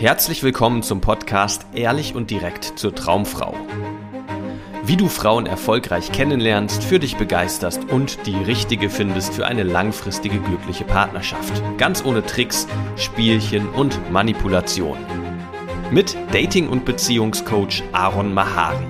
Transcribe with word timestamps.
Herzlich 0.00 0.44
willkommen 0.44 0.84
zum 0.84 1.00
Podcast 1.00 1.66
Ehrlich 1.74 2.14
und 2.14 2.30
direkt 2.30 2.78
zur 2.78 2.94
Traumfrau. 2.94 3.52
Wie 4.84 4.96
du 4.96 5.08
Frauen 5.08 5.46
erfolgreich 5.46 6.12
kennenlernst, 6.12 6.84
für 6.84 7.00
dich 7.00 7.16
begeisterst 7.16 7.84
und 7.90 8.24
die 8.24 8.36
richtige 8.36 8.90
findest 8.90 9.34
für 9.34 9.44
eine 9.44 9.64
langfristige 9.64 10.38
glückliche 10.38 10.84
Partnerschaft. 10.84 11.60
Ganz 11.78 12.04
ohne 12.04 12.24
Tricks, 12.24 12.68
Spielchen 12.94 13.68
und 13.70 13.98
Manipulation. 14.12 14.98
Mit 15.90 16.16
Dating- 16.30 16.68
und 16.68 16.84
Beziehungscoach 16.84 17.82
Aaron 17.90 18.32
Mahari. 18.32 18.86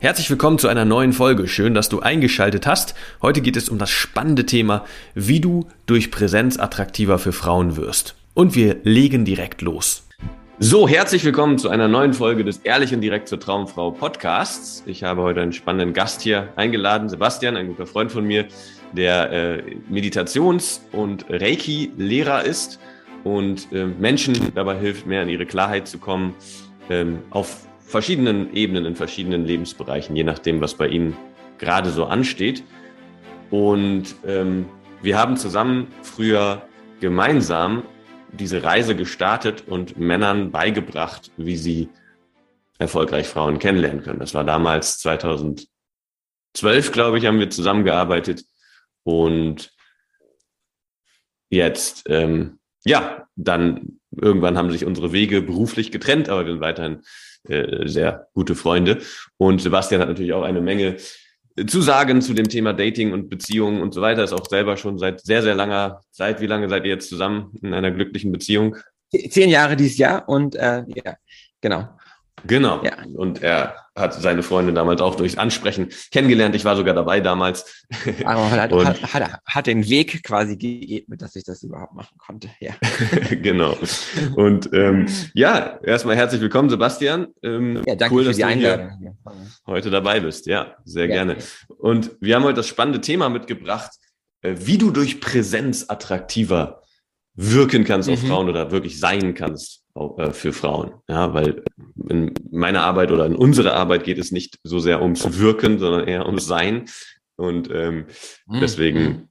Herzlich 0.00 0.28
willkommen 0.28 0.58
zu 0.58 0.68
einer 0.68 0.84
neuen 0.84 1.14
Folge. 1.14 1.48
Schön, 1.48 1.72
dass 1.72 1.88
du 1.88 2.00
eingeschaltet 2.00 2.66
hast. 2.66 2.94
Heute 3.22 3.40
geht 3.40 3.56
es 3.56 3.70
um 3.70 3.78
das 3.78 3.90
spannende 3.90 4.44
Thema, 4.44 4.84
wie 5.14 5.40
du 5.40 5.66
durch 5.86 6.10
Präsenz 6.10 6.58
attraktiver 6.58 7.18
für 7.18 7.32
Frauen 7.32 7.78
wirst. 7.78 8.16
Und 8.34 8.54
wir 8.54 8.76
legen 8.82 9.24
direkt 9.24 9.62
los. 9.62 10.04
So, 10.64 10.86
herzlich 10.86 11.24
willkommen 11.24 11.58
zu 11.58 11.70
einer 11.70 11.88
neuen 11.88 12.14
Folge 12.14 12.44
des 12.44 12.58
Ehrlich 12.58 12.94
und 12.94 13.00
Direkt 13.00 13.26
zur 13.26 13.40
Traumfrau 13.40 13.90
Podcasts. 13.90 14.84
Ich 14.86 15.02
habe 15.02 15.22
heute 15.22 15.42
einen 15.42 15.52
spannenden 15.52 15.92
Gast 15.92 16.22
hier 16.22 16.52
eingeladen, 16.54 17.08
Sebastian, 17.08 17.56
ein 17.56 17.66
guter 17.66 17.84
Freund 17.84 18.12
von 18.12 18.24
mir, 18.24 18.46
der 18.92 19.32
äh, 19.32 19.62
Meditations- 19.90 20.80
und 20.92 21.26
Reiki-Lehrer 21.28 22.44
ist 22.44 22.78
und 23.24 23.72
äh, 23.72 23.86
Menschen 23.86 24.54
dabei 24.54 24.78
hilft, 24.78 25.04
mehr 25.04 25.24
in 25.24 25.30
ihre 25.30 25.46
Klarheit 25.46 25.88
zu 25.88 25.98
kommen, 25.98 26.32
ähm, 26.88 27.18
auf 27.30 27.66
verschiedenen 27.80 28.54
Ebenen, 28.54 28.84
in 28.84 28.94
verschiedenen 28.94 29.44
Lebensbereichen, 29.44 30.14
je 30.14 30.22
nachdem, 30.22 30.60
was 30.60 30.74
bei 30.74 30.86
ihnen 30.86 31.16
gerade 31.58 31.90
so 31.90 32.04
ansteht. 32.04 32.62
Und 33.50 34.14
ähm, 34.24 34.66
wir 35.02 35.18
haben 35.18 35.36
zusammen 35.36 35.88
früher 36.02 36.62
gemeinsam 37.00 37.82
diese 38.32 38.62
Reise 38.62 38.96
gestartet 38.96 39.64
und 39.66 39.98
Männern 39.98 40.50
beigebracht, 40.50 41.30
wie 41.36 41.56
sie 41.56 41.88
erfolgreich 42.78 43.28
Frauen 43.28 43.58
kennenlernen 43.58 44.02
können. 44.02 44.18
Das 44.18 44.34
war 44.34 44.44
damals 44.44 44.98
2012, 44.98 45.68
glaube 46.92 47.18
ich, 47.18 47.26
haben 47.26 47.38
wir 47.38 47.50
zusammengearbeitet 47.50 48.44
und 49.04 49.72
jetzt, 51.50 52.04
ähm, 52.08 52.58
ja, 52.84 53.26
dann 53.36 54.00
irgendwann 54.10 54.58
haben 54.58 54.70
sich 54.70 54.84
unsere 54.84 55.12
Wege 55.12 55.42
beruflich 55.42 55.92
getrennt, 55.92 56.28
aber 56.28 56.44
wir 56.44 56.52
sind 56.52 56.60
weiterhin 56.60 57.02
äh, 57.48 57.88
sehr 57.88 58.28
gute 58.34 58.54
Freunde. 58.54 59.00
Und 59.36 59.60
Sebastian 59.60 60.00
hat 60.00 60.08
natürlich 60.08 60.32
auch 60.32 60.42
eine 60.42 60.60
Menge 60.60 60.96
zu 61.66 61.80
sagen 61.80 62.22
zu 62.22 62.34
dem 62.34 62.48
Thema 62.48 62.72
Dating 62.72 63.12
und 63.12 63.28
Beziehungen 63.28 63.82
und 63.82 63.94
so 63.94 64.00
weiter. 64.00 64.24
Ist 64.24 64.32
auch 64.32 64.46
selber 64.48 64.76
schon 64.76 64.98
seit 64.98 65.20
sehr, 65.20 65.42
sehr 65.42 65.54
langer 65.54 66.00
Zeit. 66.10 66.40
Wie 66.40 66.46
lange 66.46 66.68
seid 66.68 66.84
ihr 66.84 66.90
jetzt 66.90 67.08
zusammen 67.08 67.52
in 67.62 67.74
einer 67.74 67.90
glücklichen 67.90 68.32
Beziehung? 68.32 68.76
Zehn 69.30 69.50
Jahre 69.50 69.76
dieses 69.76 69.98
Jahr 69.98 70.28
und 70.28 70.54
äh, 70.56 70.84
ja, 70.86 71.16
genau. 71.60 71.88
Genau. 72.46 72.82
Ja. 72.82 72.92
Und 73.14 73.42
er 73.42 73.76
hat 73.94 74.14
seine 74.14 74.42
Freundin 74.42 74.74
damals 74.74 75.00
auch 75.02 75.14
durchs 75.16 75.36
Ansprechen 75.36 75.90
kennengelernt. 76.10 76.54
Ich 76.54 76.64
war 76.64 76.76
sogar 76.76 76.94
dabei 76.94 77.20
damals. 77.20 77.84
Aber 78.24 78.50
hat, 78.50 78.72
hat, 78.84 79.14
hat, 79.14 79.40
hat 79.44 79.66
den 79.66 79.88
Weg 79.88 80.24
quasi 80.24 80.56
geebnet, 80.56 81.20
dass 81.20 81.36
ich 81.36 81.44
das 81.44 81.62
überhaupt 81.62 81.94
machen 81.94 82.16
konnte. 82.18 82.48
Ja. 82.60 82.72
genau. 83.30 83.76
Und 84.34 84.70
ähm, 84.72 85.06
ja, 85.34 85.78
erstmal 85.82 86.16
herzlich 86.16 86.40
willkommen, 86.40 86.70
Sebastian. 86.70 87.28
Ähm, 87.42 87.82
ja, 87.86 87.94
danke 87.94 88.14
cool, 88.14 88.24
für 88.24 88.32
die 88.32 88.44
Einladung. 88.44 89.18
Heute 89.66 89.90
dabei 89.90 90.20
bist. 90.20 90.46
Ja, 90.46 90.76
sehr 90.84 91.06
ja. 91.06 91.12
gerne. 91.12 91.36
Und 91.68 92.12
wir 92.20 92.36
haben 92.36 92.44
heute 92.44 92.56
das 92.56 92.68
spannende 92.68 93.00
Thema 93.00 93.28
mitgebracht, 93.28 93.90
äh, 94.42 94.56
wie 94.58 94.78
du 94.78 94.90
durch 94.90 95.20
Präsenz 95.20 95.86
attraktiver 95.88 96.82
wirken 97.34 97.84
kannst 97.84 98.08
mhm. 98.08 98.14
auf 98.14 98.20
Frauen 98.20 98.48
oder 98.48 98.70
wirklich 98.70 98.98
sein 99.00 99.34
kannst 99.34 99.84
äh, 99.94 100.30
für 100.30 100.52
Frauen. 100.52 100.92
Ja, 101.08 101.32
weil 101.34 101.64
in 102.08 102.34
meiner 102.50 102.82
Arbeit 102.82 103.10
oder 103.10 103.26
in 103.26 103.34
unserer 103.34 103.74
Arbeit 103.74 104.04
geht 104.04 104.18
es 104.18 104.32
nicht 104.32 104.58
so 104.64 104.78
sehr 104.78 105.00
ums 105.00 105.38
Wirken, 105.38 105.78
sondern 105.78 106.06
eher 106.06 106.26
ums 106.26 106.46
Sein. 106.46 106.86
Und 107.36 107.70
ähm, 107.72 108.06
mhm. 108.46 108.60
deswegen, 108.60 109.02
mhm. 109.02 109.28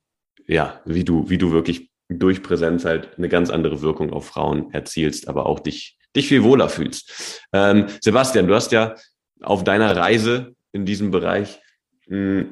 ja, 0.47 0.81
wie 0.85 1.03
du, 1.03 1.29
wie 1.29 1.37
du 1.37 1.51
wirklich 1.51 1.91
durch 2.09 2.43
Präsenz 2.43 2.85
halt 2.85 3.17
eine 3.17 3.29
ganz 3.29 3.49
andere 3.49 3.81
Wirkung 3.81 4.11
auf 4.11 4.25
Frauen 4.25 4.73
erzielst, 4.73 5.27
aber 5.27 5.45
auch 5.45 5.59
dich, 5.59 5.97
dich 6.15 6.27
viel 6.27 6.43
wohler 6.43 6.69
fühlst. 6.69 7.45
Ähm, 7.53 7.87
Sebastian, 8.01 8.47
du 8.47 8.55
hast 8.55 8.71
ja 8.71 8.95
auf 9.41 9.63
deiner 9.63 9.95
Reise 9.95 10.55
in 10.71 10.85
diesem 10.85 11.11
Bereich 11.11 11.59
mh, 12.07 12.45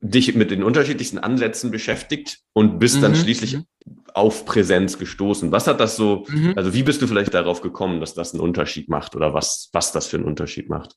dich 0.00 0.34
mit 0.34 0.50
den 0.50 0.62
unterschiedlichsten 0.62 1.18
Ansätzen 1.18 1.70
beschäftigt 1.70 2.40
und 2.52 2.78
bist 2.78 2.96
mhm. 2.96 3.02
dann 3.02 3.16
schließlich 3.16 3.56
mhm. 3.56 3.64
auf 4.12 4.44
Präsenz 4.44 4.98
gestoßen. 4.98 5.52
Was 5.52 5.66
hat 5.66 5.80
das 5.80 5.96
so, 5.96 6.26
mhm. 6.28 6.52
also 6.56 6.74
wie 6.74 6.82
bist 6.82 7.02
du 7.02 7.06
vielleicht 7.06 7.34
darauf 7.34 7.60
gekommen, 7.60 8.00
dass 8.00 8.14
das 8.14 8.32
einen 8.32 8.42
Unterschied 8.42 8.88
macht 8.88 9.16
oder 9.16 9.34
was, 9.34 9.70
was 9.72 9.92
das 9.92 10.06
für 10.06 10.16
einen 10.16 10.26
Unterschied 10.26 10.68
macht? 10.68 10.96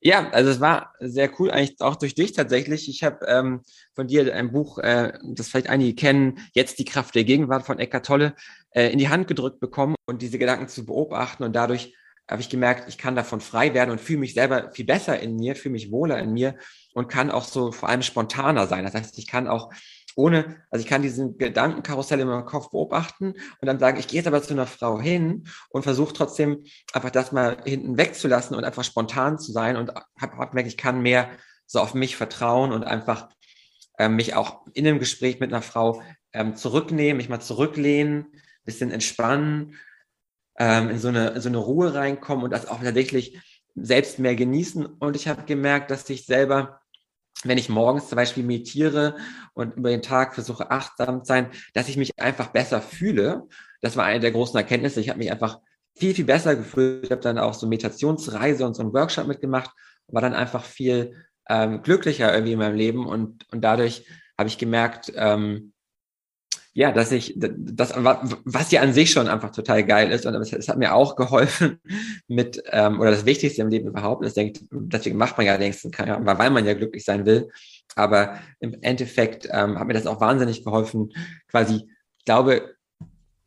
Ja, 0.00 0.30
also 0.30 0.50
es 0.50 0.60
war 0.60 0.94
sehr 1.00 1.30
cool, 1.38 1.50
eigentlich 1.50 1.80
auch 1.80 1.96
durch 1.96 2.14
dich 2.14 2.32
tatsächlich. 2.32 2.88
Ich 2.88 3.02
habe 3.02 3.26
ähm, 3.26 3.60
von 3.94 4.06
dir 4.06 4.34
ein 4.34 4.52
Buch, 4.52 4.78
äh, 4.78 5.12
das 5.24 5.48
vielleicht 5.48 5.68
einige 5.68 5.94
kennen, 5.94 6.38
Jetzt 6.54 6.78
die 6.78 6.84
Kraft 6.84 7.14
der 7.14 7.24
Gegenwart 7.24 7.66
von 7.66 7.78
Eckart 7.78 8.06
Tolle, 8.06 8.34
äh, 8.70 8.90
in 8.90 8.98
die 8.98 9.08
Hand 9.08 9.28
gedrückt 9.28 9.60
bekommen 9.60 9.94
und 10.06 10.22
diese 10.22 10.38
Gedanken 10.38 10.68
zu 10.68 10.86
beobachten 10.86 11.44
und 11.44 11.54
dadurch 11.54 11.94
habe 12.28 12.42
ich 12.42 12.48
gemerkt, 12.48 12.88
ich 12.88 12.98
kann 12.98 13.14
davon 13.14 13.40
frei 13.40 13.72
werden 13.74 13.90
und 13.90 14.00
fühle 14.00 14.20
mich 14.20 14.34
selber 14.34 14.72
viel 14.72 14.84
besser 14.84 15.20
in 15.20 15.36
mir, 15.36 15.54
fühle 15.54 15.74
mich 15.74 15.92
wohler 15.92 16.18
in 16.18 16.32
mir 16.32 16.56
und 16.94 17.08
kann 17.08 17.30
auch 17.30 17.44
so 17.44 17.72
vor 17.72 17.88
allem 17.88 18.02
spontaner 18.02 18.66
sein. 18.66 18.84
Das 18.84 18.94
heißt, 18.94 19.18
ich 19.18 19.26
kann 19.26 19.46
auch 19.46 19.70
ohne, 20.16 20.56
also 20.70 20.82
ich 20.82 20.88
kann 20.88 21.02
diesen 21.02 21.36
Gedankenkarussell 21.36 22.18
in 22.20 22.26
meinem 22.26 22.46
Kopf 22.46 22.70
beobachten 22.70 23.32
und 23.32 23.66
dann 23.66 23.78
sagen, 23.78 23.98
ich 23.98 24.08
gehe 24.08 24.18
jetzt 24.18 24.26
aber 24.26 24.42
zu 24.42 24.54
einer 24.54 24.66
Frau 24.66 24.98
hin 24.98 25.46
und 25.68 25.82
versuche 25.82 26.14
trotzdem 26.14 26.64
einfach 26.92 27.10
das 27.10 27.32
mal 27.32 27.58
hinten 27.64 27.98
wegzulassen 27.98 28.56
und 28.56 28.64
einfach 28.64 28.82
spontan 28.82 29.38
zu 29.38 29.52
sein 29.52 29.76
und 29.76 29.90
habe 29.90 30.38
hab 30.38 30.50
gemerkt, 30.50 30.70
ich 30.70 30.78
kann 30.78 31.02
mehr 31.02 31.28
so 31.66 31.80
auf 31.80 31.92
mich 31.94 32.16
vertrauen 32.16 32.72
und 32.72 32.84
einfach 32.84 33.28
ähm, 33.98 34.16
mich 34.16 34.34
auch 34.34 34.66
in 34.72 34.86
einem 34.86 34.98
Gespräch 34.98 35.38
mit 35.38 35.52
einer 35.52 35.62
Frau 35.62 36.02
ähm, 36.32 36.56
zurücknehmen, 36.56 37.18
mich 37.18 37.28
mal 37.28 37.40
zurücklehnen, 37.40 38.26
bisschen 38.64 38.90
entspannen 38.90 39.76
ähm, 40.58 40.90
in, 40.90 40.98
so 40.98 41.08
eine, 41.08 41.28
in 41.30 41.40
so 41.40 41.48
eine 41.48 41.58
Ruhe 41.58 41.94
reinkommen 41.94 42.44
und 42.44 42.50
das 42.50 42.68
auch 42.68 42.82
tatsächlich 42.82 43.38
selbst 43.74 44.18
mehr 44.18 44.34
genießen. 44.34 44.86
Und 44.86 45.16
ich 45.16 45.28
habe 45.28 45.42
gemerkt, 45.44 45.90
dass 45.90 46.08
ich 46.08 46.24
selber, 46.26 46.80
wenn 47.44 47.58
ich 47.58 47.68
morgens 47.68 48.08
zum 48.08 48.16
Beispiel 48.16 48.42
meditiere 48.42 49.16
und 49.54 49.76
über 49.76 49.90
den 49.90 50.02
Tag 50.02 50.34
versuche 50.34 50.70
achtsam 50.70 51.22
zu 51.22 51.28
sein, 51.28 51.50
dass 51.74 51.88
ich 51.88 51.96
mich 51.96 52.18
einfach 52.18 52.48
besser 52.48 52.80
fühle. 52.80 53.46
Das 53.82 53.96
war 53.96 54.04
eine 54.04 54.20
der 54.20 54.32
großen 54.32 54.56
Erkenntnisse. 54.56 55.00
Ich 55.00 55.10
habe 55.10 55.18
mich 55.18 55.30
einfach 55.30 55.60
viel, 55.94 56.14
viel 56.14 56.24
besser 56.24 56.56
gefühlt. 56.56 57.04
Ich 57.04 57.10
habe 57.10 57.20
dann 57.20 57.38
auch 57.38 57.54
so 57.54 57.66
Meditationsreise 57.66 58.66
und 58.66 58.74
so 58.74 58.82
einen 58.82 58.94
Workshop 58.94 59.26
mitgemacht 59.26 59.70
und 60.06 60.14
war 60.14 60.22
dann 60.22 60.34
einfach 60.34 60.64
viel 60.64 61.14
ähm, 61.48 61.82
glücklicher 61.82 62.32
irgendwie 62.32 62.52
in 62.52 62.58
meinem 62.58 62.76
Leben. 62.76 63.06
Und, 63.06 63.46
und 63.52 63.60
dadurch 63.62 64.06
habe 64.38 64.48
ich 64.48 64.58
gemerkt, 64.58 65.12
ähm, 65.14 65.72
ja, 66.76 66.92
dass 66.92 67.10
ich, 67.10 67.32
das, 67.38 67.94
was 67.96 68.70
ja 68.70 68.82
an 68.82 68.92
sich 68.92 69.10
schon 69.10 69.28
einfach 69.28 69.50
total 69.50 69.82
geil 69.82 70.12
ist 70.12 70.26
und 70.26 70.34
es, 70.34 70.68
hat 70.68 70.76
mir 70.76 70.94
auch 70.94 71.16
geholfen 71.16 71.80
mit, 72.28 72.62
ähm, 72.70 73.00
oder 73.00 73.10
das 73.10 73.24
Wichtigste 73.24 73.62
im 73.62 73.70
Leben 73.70 73.88
überhaupt 73.88 74.22
ist, 74.26 74.36
denke 74.36 74.60
deswegen 74.70 75.16
macht 75.16 75.38
man 75.38 75.46
ja 75.46 75.56
längst 75.56 75.86
weil 75.86 76.50
man 76.50 76.66
ja 76.66 76.74
glücklich 76.74 77.02
sein 77.02 77.24
will. 77.24 77.48
Aber 77.94 78.38
im 78.60 78.76
Endeffekt 78.82 79.48
ähm, 79.50 79.78
hat 79.78 79.86
mir 79.86 79.94
das 79.94 80.06
auch 80.06 80.20
wahnsinnig 80.20 80.64
geholfen. 80.64 81.14
Quasi, 81.48 81.76
ich 82.18 82.24
glaube, 82.26 82.74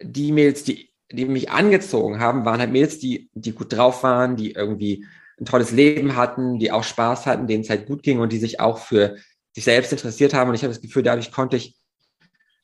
die 0.02 0.32
Mails, 0.32 0.64
die, 0.64 0.90
die 1.12 1.26
mich 1.26 1.52
angezogen 1.52 2.20
haben, 2.20 2.46
waren 2.46 2.60
halt 2.60 2.72
Mails, 2.72 2.98
die, 2.98 3.30
die 3.36 3.52
gut 3.52 3.72
drauf 3.72 4.02
waren, 4.02 4.38
die 4.38 4.54
irgendwie 4.54 5.06
ein 5.40 5.46
tolles 5.46 5.70
Leben 5.70 6.16
hatten, 6.16 6.58
die 6.58 6.72
auch 6.72 6.84
Spaß 6.84 7.28
hatten, 7.28 7.46
denen 7.46 7.62
es 7.62 7.70
halt 7.70 7.86
gut 7.86 8.02
ging 8.02 8.22
und 8.22 8.34
die 8.34 8.40
sich 8.40 8.60
auch 8.60 8.80
für 8.80 9.18
sich 9.54 9.66
selbst 9.66 9.92
interessiert 9.92 10.34
haben. 10.34 10.50
Und 10.50 10.56
ich 10.56 10.64
habe 10.64 10.74
das 10.74 10.82
Gefühl, 10.82 11.04
dadurch 11.04 11.32
konnte 11.32 11.58
ich 11.58 11.76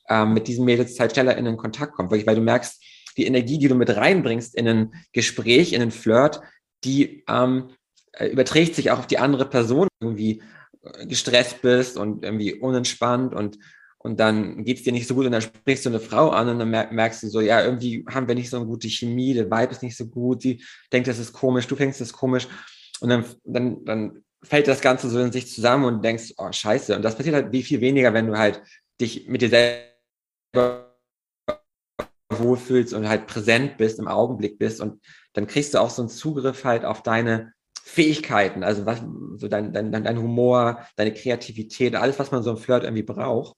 ähm, 0.10 0.34
mit 0.34 0.48
diesen 0.48 0.66
Mädels 0.66 1.00
halt 1.00 1.14
schneller 1.14 1.38
in 1.38 1.46
den 1.46 1.58
Kontakt 1.58 1.94
kommt. 1.94 2.12
Wirklich, 2.12 2.28
weil 2.28 2.36
du 2.36 2.42
merkst, 2.42 2.82
die 3.18 3.26
Energie, 3.26 3.58
die 3.58 3.68
du 3.68 3.76
mit 3.76 3.96
reinbringst 3.96 4.56
in 4.56 4.68
ein 4.68 4.94
Gespräch, 5.14 5.74
in 5.74 5.82
ein 5.82 5.92
Flirt, 5.92 6.42
die 6.84 7.24
ähm, 7.28 7.70
äh, 8.14 8.28
überträgt 8.28 8.76
sich 8.76 8.92
auch 8.92 9.00
auf 9.00 9.08
die 9.08 9.20
andere 9.20 9.50
Person, 9.50 9.88
irgendwie 10.02 10.42
äh, 10.84 11.08
gestresst 11.08 11.62
bist 11.62 11.98
und 11.98 12.24
irgendwie 12.24 12.54
unentspannt 12.54 13.34
und 13.34 13.58
und 14.06 14.20
dann 14.20 14.64
geht's 14.64 14.84
dir 14.84 14.94
nicht 14.94 15.08
so 15.08 15.16
gut 15.16 15.26
und 15.26 15.32
dann 15.32 15.42
sprichst 15.42 15.84
du 15.84 15.90
eine 15.90 16.00
Frau 16.00 16.30
an 16.30 16.48
und 16.48 16.60
dann 16.60 16.70
merkst 16.70 17.24
du 17.24 17.28
so, 17.28 17.42
ja, 17.42 17.66
irgendwie 17.66 18.06
haben 18.08 18.28
wir 18.28 18.36
nicht 18.36 18.52
so 18.52 18.58
eine 18.58 18.68
gute 18.68 18.88
Chemie, 18.88 19.34
der 19.34 19.50
Vibe 19.50 19.72
ist 19.72 19.82
nicht 19.82 19.98
so 19.98 20.06
gut, 20.06 20.44
sie 20.44 20.64
denkt, 20.94 21.08
das 21.08 21.18
ist 21.18 21.34
komisch, 21.34 21.66
du 21.66 21.76
fängst 21.76 22.02
das 22.02 22.14
komisch 22.14 22.48
und 23.00 23.10
dann, 23.10 23.26
dann, 23.44 23.84
dann 23.84 24.24
fällt 24.44 24.68
das 24.68 24.82
Ganze 24.82 25.10
so 25.10 25.20
in 25.20 25.32
sich 25.32 25.52
zusammen 25.52 25.86
und 25.86 26.06
denkst, 26.06 26.34
oh, 26.38 26.52
scheiße. 26.52 26.96
Und 26.96 27.02
das 27.02 27.16
passiert 27.16 27.34
halt 27.34 27.52
wie 27.52 27.64
viel 27.64 27.82
weniger, 27.82 28.14
wenn 28.14 28.28
du 28.28 28.38
halt 28.38 28.62
dich 29.02 29.28
mit 29.28 29.42
dir 29.42 29.50
selbst 29.50 29.95
wohlfühlst 32.30 32.94
und 32.94 33.08
halt 33.08 33.28
präsent 33.28 33.78
bist, 33.78 34.00
im 34.00 34.08
Augenblick 34.08 34.58
bist 34.58 34.82
und 34.82 35.02
dann 35.34 35.48
kriegst 35.48 35.74
du 35.74 35.80
auch 35.80 35.90
so 35.90 36.02
einen 36.02 36.10
Zugriff 36.10 36.64
halt 36.64 36.86
auf 36.86 37.04
deine 37.04 37.54
Fähigkeiten, 37.84 38.64
also 38.64 38.86
was, 38.86 39.04
so 39.38 39.48
dein, 39.48 39.72
dein, 39.72 39.92
dein 39.92 40.18
Humor, 40.18 40.86
deine 40.96 41.14
Kreativität, 41.14 41.96
alles, 41.96 42.18
was 42.18 42.32
man 42.32 42.42
so 42.42 42.52
im 42.52 42.58
Flirt 42.58 42.84
irgendwie 42.84 43.04
braucht. 43.04 43.56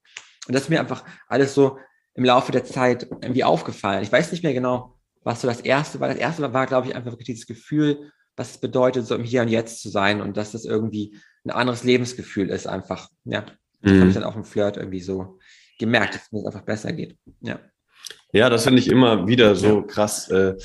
Und 0.48 0.54
das 0.54 0.64
ist 0.64 0.70
mir 0.70 0.80
einfach 0.80 1.06
alles 1.28 1.54
so 1.54 1.80
im 2.14 2.26
Laufe 2.26 2.52
der 2.52 2.66
Zeit 2.66 3.08
irgendwie 3.10 3.44
aufgefallen. 3.44 4.04
Ich 4.04 4.12
weiß 4.12 4.32
nicht 4.32 4.44
mehr 4.44 4.54
genau, 4.54 4.98
was 5.24 5.42
so 5.42 5.48
das 5.48 5.62
erste 5.62 6.00
war. 6.00 6.10
Das 6.10 6.18
erste 6.18 6.42
war, 6.42 6.54
war 6.54 6.68
glaube 6.68 6.88
ich, 6.88 6.96
einfach 6.96 7.12
wirklich 7.12 7.28
dieses 7.28 7.48
Gefühl, 7.48 8.12
was 8.36 8.52
es 8.52 8.58
bedeutet, 8.58 9.06
so 9.06 9.16
im 9.16 9.24
Hier 9.24 9.42
und 9.42 9.48
Jetzt 9.48 9.82
zu 9.82 9.90
sein 9.90 10.22
und 10.22 10.36
dass 10.36 10.52
das 10.52 10.66
irgendwie 10.66 11.18
ein 11.46 11.52
anderes 11.52 11.84
Lebensgefühl 11.84 12.50
ist, 12.50 12.68
einfach. 12.68 13.10
Ja, 13.24 13.46
das 13.82 13.94
mhm. 13.94 14.00
habe 14.00 14.08
ich 14.10 14.16
dann 14.16 14.24
auch 14.24 14.36
im 14.36 14.44
Flirt 14.44 14.78
irgendwie 14.78 15.02
so 15.02 15.40
gemerkt, 15.78 16.16
dass 16.16 16.24
es 16.24 16.32
mir 16.32 16.46
einfach 16.46 16.64
besser 16.64 16.92
geht. 16.94 17.18
Ja. 17.42 17.60
Ja, 18.34 18.50
das 18.50 18.64
finde 18.64 18.80
ich 18.80 18.90
immer 18.90 19.28
wieder 19.28 19.56
so 19.56 19.82
krass, 19.82 20.30
äh, 20.30 20.56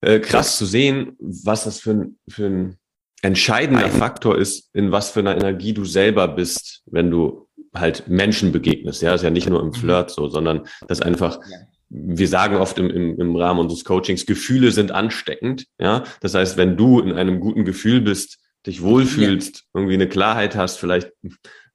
äh, 0.00 0.20
krass 0.20 0.58
zu 0.58 0.66
sehen, 0.66 1.16
was 1.18 1.64
das 1.64 1.80
für 1.80 1.92
ein, 1.92 2.18
für 2.28 2.46
ein 2.46 2.76
entscheidender 3.22 3.88
Faktor 3.88 4.38
ist, 4.38 4.70
in 4.74 4.92
was 4.92 5.10
für 5.10 5.20
einer 5.20 5.36
Energie 5.36 5.72
du 5.72 5.84
selber 5.84 6.28
bist, 6.28 6.82
wenn 6.86 7.10
du 7.10 7.48
halt 7.74 8.08
Menschen 8.08 8.52
begegnest. 8.52 9.02
Ja, 9.02 9.12
das 9.12 9.20
ist 9.20 9.24
ja 9.24 9.30
nicht 9.30 9.48
nur 9.48 9.60
im 9.60 9.68
mhm. 9.68 9.74
Flirt 9.74 10.10
so, 10.10 10.28
sondern 10.28 10.66
das 10.88 11.00
einfach, 11.00 11.40
wir 11.88 12.28
sagen 12.28 12.56
oft 12.56 12.78
im, 12.78 12.90
im, 12.90 13.20
im 13.20 13.36
Rahmen 13.36 13.60
unseres 13.60 13.84
Coachings, 13.84 14.26
Gefühle 14.26 14.72
sind 14.72 14.92
ansteckend. 14.92 15.66
Ja, 15.78 16.04
das 16.20 16.34
heißt, 16.34 16.56
wenn 16.56 16.76
du 16.76 17.00
in 17.00 17.12
einem 17.12 17.40
guten 17.40 17.64
Gefühl 17.64 18.00
bist, 18.00 18.38
dich 18.66 18.82
wohlfühlst, 18.82 19.56
ja. 19.56 19.62
irgendwie 19.74 19.94
eine 19.94 20.08
Klarheit 20.08 20.56
hast, 20.56 20.78
vielleicht 20.78 21.12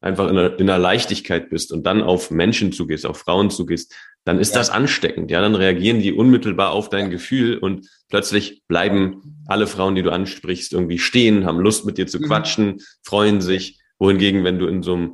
einfach 0.01 0.27
in 0.29 0.37
einer, 0.37 0.59
in 0.59 0.69
einer 0.69 0.79
Leichtigkeit 0.79 1.49
bist 1.49 1.71
und 1.71 1.83
dann 1.83 2.01
auf 2.01 2.31
Menschen 2.31 2.71
zugehst, 2.71 3.05
auf 3.05 3.19
Frauen 3.19 3.51
zugehst, 3.51 3.93
dann 4.25 4.39
ist 4.39 4.53
ja. 4.53 4.59
das 4.59 4.69
ansteckend. 4.69 5.31
Ja, 5.31 5.41
dann 5.41 5.55
reagieren 5.55 6.01
die 6.01 6.11
unmittelbar 6.11 6.71
auf 6.71 6.89
dein 6.89 7.05
ja. 7.05 7.11
Gefühl 7.11 7.57
und 7.57 7.87
plötzlich 8.09 8.63
bleiben 8.67 9.43
alle 9.47 9.67
Frauen, 9.67 9.95
die 9.95 10.03
du 10.03 10.11
ansprichst, 10.11 10.73
irgendwie 10.73 10.99
stehen, 10.99 11.45
haben 11.45 11.59
Lust 11.59 11.85
mit 11.85 11.97
dir 11.97 12.07
zu 12.07 12.19
mhm. 12.19 12.25
quatschen, 12.25 12.81
freuen 13.03 13.41
sich. 13.41 13.79
Wohingegen, 13.99 14.43
wenn 14.43 14.57
du 14.57 14.65
in 14.65 14.81
so 14.81 14.93
einem, 14.95 15.11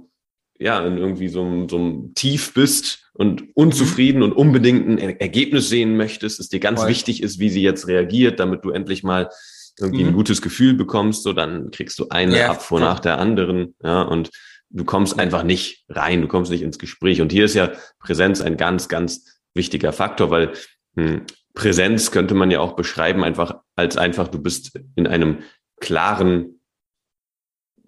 ja, 0.57 0.79
in 0.85 0.97
irgendwie 0.97 1.27
so 1.27 1.43
einem, 1.43 1.67
so 1.67 1.77
einem 1.77 2.13
Tief 2.15 2.53
bist 2.53 3.11
und 3.13 3.43
unzufrieden 3.53 4.19
mhm. 4.19 4.23
und 4.23 4.33
unbedingt 4.33 4.87
ein 4.87 4.97
Ergebnis 5.19 5.67
sehen 5.67 5.97
möchtest, 5.97 6.39
es 6.39 6.47
dir 6.47 6.61
ganz 6.61 6.79
Voll. 6.79 6.89
wichtig 6.89 7.21
ist, 7.21 7.39
wie 7.39 7.49
sie 7.49 7.61
jetzt 7.61 7.89
reagiert, 7.89 8.39
damit 8.39 8.63
du 8.63 8.69
endlich 8.69 9.03
mal 9.03 9.29
irgendwie 9.77 10.03
mhm. 10.03 10.11
ein 10.11 10.15
gutes 10.15 10.41
Gefühl 10.41 10.73
bekommst, 10.73 11.23
so 11.23 11.33
dann 11.33 11.69
kriegst 11.71 11.99
du 11.99 12.07
eine 12.09 12.39
ja. 12.39 12.51
Abfuhr 12.51 12.79
nach 12.79 13.01
der 13.01 13.19
anderen, 13.19 13.75
ja, 13.83 14.01
und 14.01 14.29
du 14.69 14.85
kommst 14.85 15.19
einfach 15.19 15.43
nicht 15.43 15.85
rein, 15.89 16.21
du 16.21 16.27
kommst 16.27 16.51
nicht 16.51 16.61
ins 16.61 16.79
Gespräch. 16.79 17.21
Und 17.21 17.31
hier 17.31 17.45
ist 17.45 17.53
ja 17.53 17.71
Präsenz 17.99 18.41
ein 18.41 18.57
ganz, 18.57 18.89
ganz 18.89 19.39
wichtiger 19.53 19.93
Faktor, 19.93 20.29
weil 20.29 20.53
hm, 20.95 21.23
Präsenz 21.53 22.11
könnte 22.11 22.35
man 22.35 22.51
ja 22.51 22.59
auch 22.59 22.75
beschreiben, 22.75 23.23
einfach 23.23 23.61
als 23.75 23.97
einfach, 23.97 24.27
du 24.27 24.41
bist 24.41 24.79
in 24.95 25.07
einem 25.07 25.39
klaren 25.79 26.61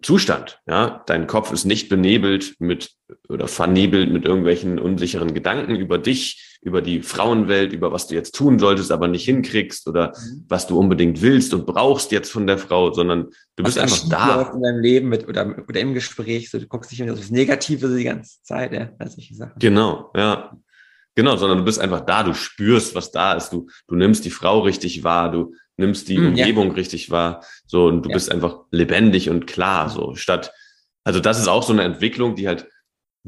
Zustand. 0.02 0.62
Ja, 0.66 1.04
dein 1.08 1.28
Kopf 1.28 1.52
ist 1.52 1.66
nicht 1.66 1.90
benebelt 1.90 2.56
mit 2.60 2.92
oder 3.28 3.48
vernebelt 3.48 4.12
mit 4.12 4.26
irgendwelchen 4.26 4.80
unsicheren 4.80 5.34
Gedanken 5.34 5.76
über 5.76 5.98
dich, 5.98 6.49
über 6.62 6.82
die 6.82 7.02
Frauenwelt, 7.02 7.72
über 7.72 7.92
was 7.92 8.08
du 8.08 8.16
jetzt 8.16 8.36
tun 8.36 8.60
solltest, 8.60 8.92
aber 8.92 9.08
nicht 9.08 9.24
hinkriegst 9.24 9.88
oder 9.88 10.10
mhm. 10.10 10.46
was 10.50 10.68
du 10.68 10.78
unbedingt 10.78 11.22
willst 11.22 11.54
und 11.54 11.66
brauchst 11.66 12.12
jetzt 12.12 12.32
von 12.32 12.48
der 12.48 12.58
Frau, 12.58 12.92
sondern 12.94 13.30
du 13.56 13.64
bist 13.64 13.80
einfach 13.80 14.10
da. 14.10 14.52
In 14.54 14.62
deinem 14.62 14.82
Leben 14.82 15.10
mit 15.10 15.28
oder, 15.28 15.56
oder 15.68 15.80
im 15.80 15.94
Gespräch, 15.94 16.50
so, 16.50 16.60
du 16.60 16.68
guckst 16.68 16.92
nicht 16.92 17.10
auf 17.10 17.18
das 17.18 17.32
Negative 17.32 17.96
die 17.96 18.04
ganze 18.04 18.42
Zeit, 18.44 18.74
ja, 18.74 18.90
solche 19.08 19.36
Sachen. 19.36 19.54
Genau, 19.58 20.12
ja. 20.16 20.58
Genau, 21.16 21.36
sondern 21.38 21.60
du 21.60 21.66
bist 21.66 21.80
einfach 21.80 22.02
da, 22.02 22.24
du 22.24 22.34
spürst, 22.34 22.94
was 22.94 23.12
da 23.12 23.34
ist, 23.34 23.52
du, 23.52 23.68
du 23.88 23.96
nimmst 23.96 24.26
die 24.26 24.30
Frau 24.30 24.60
richtig 24.60 25.04
wahr, 25.04 25.32
du 25.32 25.54
nimmst 25.78 26.10
die 26.10 26.18
mhm, 26.18 26.28
Umgebung 26.28 26.68
ja. 26.68 26.74
richtig 26.74 27.10
wahr, 27.10 27.44
so, 27.66 27.88
und 27.88 28.04
du 28.04 28.10
ja. 28.10 28.14
bist 28.14 28.32
einfach 28.32 28.60
lebendig 28.72 29.30
und 29.30 29.48
klar, 29.48 29.90
so, 29.90 30.16
statt, 30.16 30.54
also 31.06 31.20
das 31.20 31.40
ist 31.40 31.48
auch 31.48 31.64
so 31.64 31.74
eine 31.74 31.84
Entwicklung, 31.84 32.36
die 32.36 32.48
halt 32.48 32.68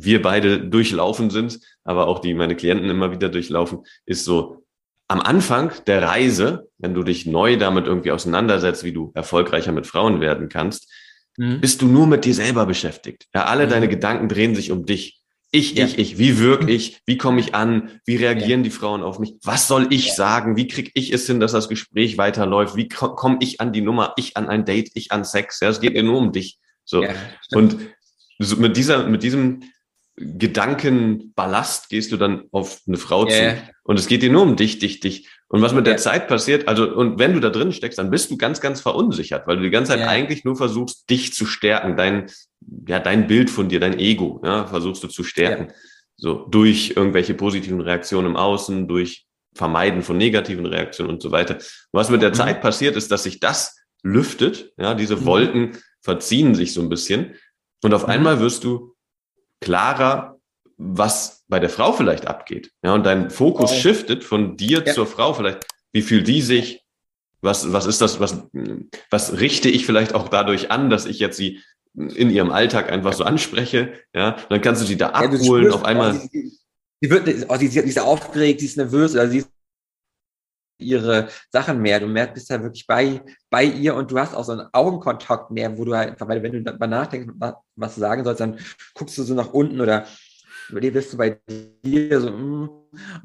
wir 0.03 0.21
beide 0.21 0.59
durchlaufen 0.59 1.29
sind, 1.29 1.59
aber 1.83 2.07
auch 2.07 2.19
die 2.19 2.33
meine 2.33 2.55
Klienten 2.55 2.89
immer 2.89 3.11
wieder 3.11 3.29
durchlaufen, 3.29 3.79
ist 4.05 4.25
so, 4.25 4.63
am 5.11 5.19
Anfang 5.19 5.73
der 5.87 6.03
Reise, 6.03 6.69
wenn 6.77 6.93
du 6.93 7.03
dich 7.03 7.25
neu 7.25 7.57
damit 7.57 7.85
irgendwie 7.85 8.11
auseinandersetzt, 8.11 8.85
wie 8.85 8.93
du 8.93 9.11
erfolgreicher 9.13 9.73
mit 9.73 9.85
Frauen 9.85 10.21
werden 10.21 10.47
kannst, 10.47 10.89
mhm. 11.35 11.59
bist 11.59 11.81
du 11.81 11.87
nur 11.87 12.07
mit 12.07 12.23
dir 12.23 12.33
selber 12.33 12.65
beschäftigt. 12.65 13.27
Ja, 13.35 13.43
alle 13.43 13.65
mhm. 13.65 13.71
deine 13.71 13.89
Gedanken 13.89 14.29
drehen 14.29 14.55
sich 14.55 14.71
um 14.71 14.85
dich. 14.85 15.21
Ich, 15.51 15.73
ja. 15.73 15.83
ich, 15.83 15.99
ich, 15.99 16.17
wie 16.17 16.39
wirke 16.39 16.71
ich? 16.71 17.01
Wie 17.05 17.17
komme 17.17 17.41
ich 17.41 17.53
an? 17.53 17.99
Wie 18.05 18.15
reagieren 18.15 18.61
ja. 18.61 18.63
die 18.63 18.69
Frauen 18.69 19.03
auf 19.03 19.19
mich? 19.19 19.35
Was 19.43 19.67
soll 19.67 19.87
ich 19.89 20.07
ja. 20.07 20.13
sagen? 20.13 20.55
Wie 20.55 20.67
kriege 20.69 20.91
ich 20.93 21.11
es 21.11 21.27
hin, 21.27 21.41
dass 21.41 21.51
das 21.51 21.67
Gespräch 21.67 22.17
weiterläuft? 22.17 22.77
Wie 22.77 22.87
komme 22.87 23.37
ich 23.41 23.59
an 23.59 23.73
die 23.73 23.81
Nummer? 23.81 24.13
Ich 24.15 24.37
an 24.37 24.47
ein 24.47 24.63
Date, 24.63 24.91
ich 24.93 25.11
an 25.11 25.25
Sex? 25.25 25.59
Ja, 25.59 25.67
es 25.67 25.81
geht 25.81 25.93
ja 25.93 26.03
nur 26.03 26.19
um 26.19 26.31
dich. 26.31 26.57
So. 26.85 27.05
Und 27.51 27.75
so 28.39 28.55
mit 28.55 28.77
dieser, 28.77 29.07
mit 29.07 29.23
diesem 29.23 29.63
Gedankenballast 30.37 31.89
gehst 31.89 32.11
du 32.11 32.17
dann 32.17 32.43
auf 32.51 32.81
eine 32.87 32.97
Frau 32.97 33.27
yeah. 33.27 33.55
zu. 33.55 33.61
Und 33.83 33.99
es 33.99 34.07
geht 34.07 34.21
dir 34.21 34.31
nur 34.31 34.43
um 34.43 34.55
dich, 34.55 34.79
dich, 34.79 34.99
dich. 34.99 35.27
Und 35.47 35.61
was 35.61 35.73
mit 35.73 35.87
der 35.87 35.97
Zeit 35.97 36.27
passiert, 36.27 36.67
also, 36.67 36.89
und 36.95 37.19
wenn 37.19 37.33
du 37.33 37.39
da 37.39 37.49
drin 37.49 37.71
steckst, 37.71 37.99
dann 37.99 38.09
bist 38.09 38.31
du 38.31 38.37
ganz, 38.37 38.61
ganz 38.61 38.79
verunsichert, 38.79 39.47
weil 39.47 39.57
du 39.57 39.63
die 39.63 39.69
ganze 39.69 39.91
Zeit 39.91 40.01
yeah. 40.01 40.09
eigentlich 40.09 40.45
nur 40.45 40.55
versuchst, 40.55 41.09
dich 41.09 41.33
zu 41.33 41.45
stärken, 41.45 41.97
dein, 41.97 42.29
ja, 42.87 42.99
dein 42.99 43.27
Bild 43.27 43.49
von 43.49 43.67
dir, 43.67 43.79
dein 43.79 43.99
Ego, 43.99 44.41
ja, 44.43 44.65
versuchst 44.67 45.03
du 45.03 45.07
zu 45.07 45.23
stärken. 45.23 45.65
Yeah. 45.65 45.75
So, 46.17 46.33
durch 46.49 46.93
irgendwelche 46.95 47.33
positiven 47.33 47.81
Reaktionen 47.81 48.27
im 48.27 48.35
Außen, 48.35 48.87
durch 48.87 49.25
Vermeiden 49.53 50.01
von 50.01 50.17
negativen 50.17 50.65
Reaktionen 50.65 51.09
und 51.09 51.21
so 51.21 51.31
weiter. 51.31 51.57
was 51.91 52.09
mit 52.09 52.21
der 52.21 52.29
mhm. 52.29 52.35
Zeit 52.35 52.61
passiert, 52.61 52.95
ist, 52.95 53.11
dass 53.11 53.23
sich 53.23 53.39
das 53.39 53.77
lüftet, 54.03 54.71
ja, 54.77 54.93
diese 54.93 55.17
mhm. 55.17 55.25
Wolken 55.25 55.77
verziehen 56.01 56.55
sich 56.55 56.73
so 56.73 56.81
ein 56.81 56.89
bisschen. 56.89 57.35
Und 57.83 57.93
auf 57.93 58.03
mhm. 58.03 58.13
einmal 58.13 58.39
wirst 58.39 58.63
du 58.63 58.95
klarer, 59.61 60.39
was 60.77 61.43
bei 61.47 61.59
der 61.59 61.69
Frau 61.69 61.93
vielleicht 61.93 62.27
abgeht. 62.27 62.71
Ja, 62.83 62.93
und 62.93 63.05
dein 63.05 63.29
Fokus 63.29 63.71
oh. 63.71 63.75
shiftet 63.75 64.23
von 64.23 64.57
dir 64.57 64.83
ja. 64.85 64.93
zur 64.93 65.07
Frau 65.07 65.33
vielleicht. 65.33 65.65
Wie 65.93 66.01
fühlt 66.01 66.27
die 66.27 66.41
sich? 66.41 66.83
Was, 67.41 67.71
was 67.71 67.85
ist 67.85 68.01
das? 68.01 68.19
Was, 68.19 68.43
was 69.09 69.39
richte 69.39 69.69
ich 69.69 69.85
vielleicht 69.85 70.13
auch 70.13 70.29
dadurch 70.29 70.71
an, 70.71 70.89
dass 70.89 71.05
ich 71.05 71.19
jetzt 71.19 71.37
sie 71.37 71.59
in 71.95 72.29
ihrem 72.29 72.51
Alltag 72.51 72.91
einfach 72.91 73.13
so 73.13 73.23
anspreche? 73.23 73.93
Ja, 74.13 74.35
und 74.35 74.51
dann 74.51 74.61
kannst 74.61 74.81
du 74.81 74.85
sie 74.85 74.97
da 74.97 75.09
abholen. 75.09 75.65
Ja, 75.65 75.71
auf 75.71 75.85
einmal. 75.85 76.15
Sie, 76.15 76.51
sie, 77.01 77.09
wird, 77.09 77.27
oh, 77.49 77.55
sie 77.57 77.67
ist 77.67 77.99
aufgeregt, 77.99 78.59
sie 78.59 78.67
ist 78.67 78.77
nervös, 78.77 79.13
oder 79.13 79.29
sie 79.29 79.39
ist 79.39 79.49
ihre 80.81 81.29
Sachen 81.49 81.81
mehr. 81.81 81.99
Du 81.99 82.07
merkst, 82.07 82.33
bist 82.33 82.49
ja 82.49 82.61
wirklich 82.61 82.87
bei, 82.87 83.21
bei 83.49 83.63
ihr 83.63 83.95
und 83.95 84.11
du 84.11 84.19
hast 84.19 84.35
auch 84.35 84.43
so 84.43 84.53
einen 84.53 84.67
Augenkontakt 84.73 85.51
mehr, 85.51 85.77
wo 85.77 85.85
du 85.85 85.95
halt 85.95 86.09
einfach, 86.09 86.27
weil 86.27 86.43
wenn 86.43 86.51
du 86.51 86.61
darüber 86.61 86.87
nachdenkst, 86.87 87.33
was, 87.75 87.95
du 87.95 87.99
sagen 87.99 88.23
sollst, 88.23 88.41
dann 88.41 88.59
guckst 88.93 89.17
du 89.17 89.23
so 89.23 89.33
nach 89.33 89.53
unten 89.53 89.81
oder 89.81 90.05
bist 90.71 91.13
du 91.13 91.17
bei 91.17 91.39
dir 91.83 92.21
so, 92.21 92.31
mm. 92.31 92.69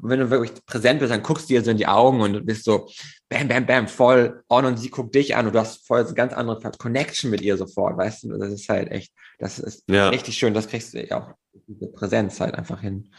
und 0.01 0.09
wenn 0.09 0.19
du 0.19 0.29
wirklich 0.29 0.53
präsent 0.65 0.99
bist, 0.99 1.11
dann 1.11 1.23
guckst 1.23 1.49
du 1.49 1.53
dir 1.53 1.63
so 1.63 1.71
in 1.71 1.77
die 1.77 1.87
Augen 1.87 2.19
und 2.19 2.33
du 2.33 2.41
bist 2.41 2.65
so, 2.65 2.89
bam, 3.29 3.47
bam, 3.47 3.65
bam, 3.65 3.87
voll 3.87 4.43
on 4.49 4.65
und 4.65 4.77
sie 4.77 4.89
guckt 4.89 5.15
dich 5.15 5.35
an 5.35 5.47
und 5.47 5.55
du 5.55 5.59
hast 5.59 5.87
voll 5.87 6.01
so 6.01 6.07
eine 6.07 6.15
ganz 6.15 6.33
andere 6.33 6.59
Connection 6.77 7.31
mit 7.31 7.41
ihr 7.41 7.57
sofort, 7.57 7.97
weißt 7.97 8.23
du, 8.23 8.37
das 8.37 8.51
ist 8.51 8.69
halt 8.69 8.91
echt, 8.91 9.13
das 9.39 9.59
ist 9.59 9.83
ja. 9.87 10.09
richtig 10.09 10.37
schön, 10.37 10.53
das 10.53 10.67
kriegst 10.67 10.93
du 10.93 11.05
ja 11.05 11.21
auch 11.21 11.33
diese 11.67 11.87
Präsenz 11.91 12.39
halt 12.39 12.55
einfach 12.55 12.81
hin. 12.81 13.09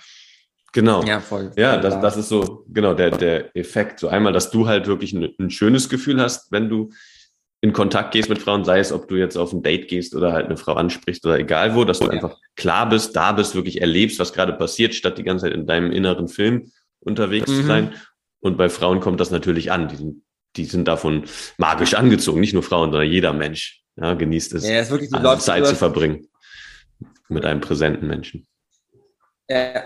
Genau. 0.79 1.03
Ja, 1.03 1.19
voll. 1.19 1.51
Ja, 1.57 1.77
das, 1.77 2.01
das 2.01 2.17
ist 2.17 2.29
so, 2.29 2.65
genau, 2.69 2.95
der, 2.95 3.11
der 3.11 3.57
Effekt. 3.57 3.99
So 3.99 4.07
einmal, 4.07 4.33
dass 4.33 4.53
du 4.53 4.69
halt 4.69 4.87
wirklich 4.87 5.13
ein, 5.13 5.29
ein, 5.37 5.51
schönes 5.51 5.89
Gefühl 5.89 6.23
hast, 6.23 6.53
wenn 6.53 6.69
du 6.69 6.91
in 7.61 7.73
Kontakt 7.73 8.13
gehst 8.13 8.29
mit 8.29 8.39
Frauen, 8.39 8.65
sei 8.65 8.79
es, 8.79 8.93
ob 8.93 9.09
du 9.09 9.17
jetzt 9.17 9.37
auf 9.37 9.53
ein 9.53 9.65
Date 9.65 9.89
gehst 9.89 10.15
oder 10.15 10.33
halt 10.33 10.47
eine 10.47 10.57
Frau 10.57 10.75
ansprichst 10.75 11.27
oder 11.27 11.37
egal 11.37 11.75
wo, 11.75 11.83
dass 11.85 11.99
du 11.99 12.05
ja. 12.05 12.13
einfach 12.13 12.37
klar 12.55 12.89
bist, 12.89 13.17
da 13.17 13.33
bist, 13.33 13.57
wirklich 13.57 13.81
erlebst, 13.81 14.21
was 14.21 14.33
gerade 14.33 14.53
passiert, 14.53 14.95
statt 14.95 15.19
die 15.19 15.25
ganze 15.25 15.47
Zeit 15.47 15.55
in 15.55 15.67
deinem 15.67 15.91
inneren 15.91 16.29
Film 16.29 16.71
unterwegs 17.01 17.51
mhm. 17.51 17.55
zu 17.57 17.63
sein. 17.65 17.95
Und 18.39 18.57
bei 18.57 18.69
Frauen 18.69 19.01
kommt 19.01 19.19
das 19.19 19.33
natürlich 19.33 19.73
an. 19.73 19.89
Die 19.89 19.97
sind, 19.97 20.23
die 20.55 20.65
sind 20.65 20.87
davon 20.87 21.25
magisch 21.57 21.95
angezogen. 21.95 22.39
Nicht 22.39 22.55
nur 22.55 22.63
Frauen, 22.63 22.93
sondern 22.93 23.11
jeder 23.11 23.33
Mensch 23.33 23.83
ja, 23.97 24.15
genießt 24.15 24.55
es, 24.55 24.69
ja, 24.69 24.77
es 24.77 24.91
wirklich 24.91 25.11
Zeit 25.41 25.67
zu 25.67 25.75
verbringen 25.75 26.29
mit 27.29 27.45
einem 27.45 27.61
präsenten 27.61 28.07
Menschen. 28.07 28.47
Ja, 29.49 29.83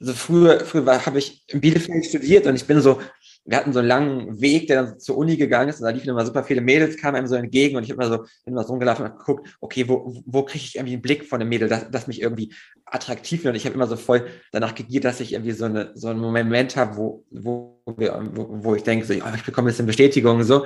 also 0.00 0.12
früher, 0.12 0.60
früher 0.60 1.06
habe 1.06 1.18
ich 1.18 1.44
in 1.48 1.60
Bielefeld 1.60 2.04
studiert 2.04 2.46
und 2.46 2.56
ich 2.56 2.66
bin 2.66 2.80
so, 2.80 3.00
wir 3.46 3.58
hatten 3.58 3.72
so 3.72 3.80
einen 3.80 3.88
langen 3.88 4.40
Weg, 4.40 4.68
der 4.68 4.82
dann 4.82 4.98
zur 4.98 5.16
Uni 5.16 5.36
gegangen 5.36 5.68
ist 5.68 5.80
und 5.80 5.84
da 5.84 5.90
liefen 5.90 6.08
immer 6.08 6.24
super 6.24 6.44
viele 6.44 6.60
Mädels, 6.60 6.96
kamen 6.96 7.16
einem 7.16 7.26
so 7.26 7.34
entgegen 7.34 7.76
und 7.76 7.84
ich 7.84 7.90
habe 7.90 8.02
immer 8.02 8.10
so, 8.10 8.22
bin 8.44 8.54
immer 8.54 8.64
so 8.64 8.68
rumgelaufen 8.70 9.06
und 9.06 9.18
geguckt, 9.18 9.56
okay, 9.60 9.88
wo, 9.88 10.14
wo 10.26 10.42
kriege 10.42 10.64
ich 10.64 10.76
irgendwie 10.76 10.94
einen 10.94 11.02
Blick 11.02 11.26
von 11.26 11.40
einem 11.40 11.50
Mädel, 11.50 11.68
das, 11.68 11.90
das 11.90 12.06
mich 12.06 12.22
irgendwie 12.22 12.54
attraktiv 12.86 13.44
wird 13.44 13.52
und 13.52 13.56
ich 13.56 13.66
habe 13.66 13.74
immer 13.74 13.86
so 13.86 13.96
voll 13.96 14.26
danach 14.52 14.74
gegiert, 14.74 15.04
dass 15.04 15.20
ich 15.20 15.32
irgendwie 15.32 15.52
so, 15.52 15.66
eine, 15.66 15.92
so 15.94 16.08
einen 16.08 16.20
Moment 16.20 16.76
habe, 16.76 16.96
wo, 16.96 17.24
wo, 17.30 17.80
wo, 17.86 18.64
wo 18.64 18.74
ich 18.74 18.82
denke, 18.82 19.04
so, 19.04 19.14
oh, 19.14 19.34
ich 19.34 19.44
bekomme 19.44 19.70
jetzt 19.70 19.78
eine 19.78 19.86
Bestätigung 19.86 20.42
so 20.42 20.64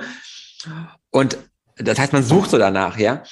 und 1.11 1.37
das 1.79 1.97
heißt, 1.97 2.13
man 2.13 2.23
sucht 2.23 2.51
so 2.51 2.57
danach, 2.57 2.97
ja. 2.97 3.23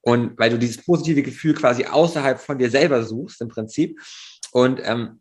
Und 0.00 0.38
weil 0.38 0.50
du 0.50 0.58
dieses 0.58 0.82
positive 0.82 1.22
Gefühl 1.22 1.54
quasi 1.54 1.84
außerhalb 1.84 2.40
von 2.40 2.58
dir 2.58 2.70
selber 2.70 3.04
suchst, 3.04 3.42
im 3.42 3.48
Prinzip. 3.48 4.00
Und 4.52 4.80
ähm, 4.82 5.20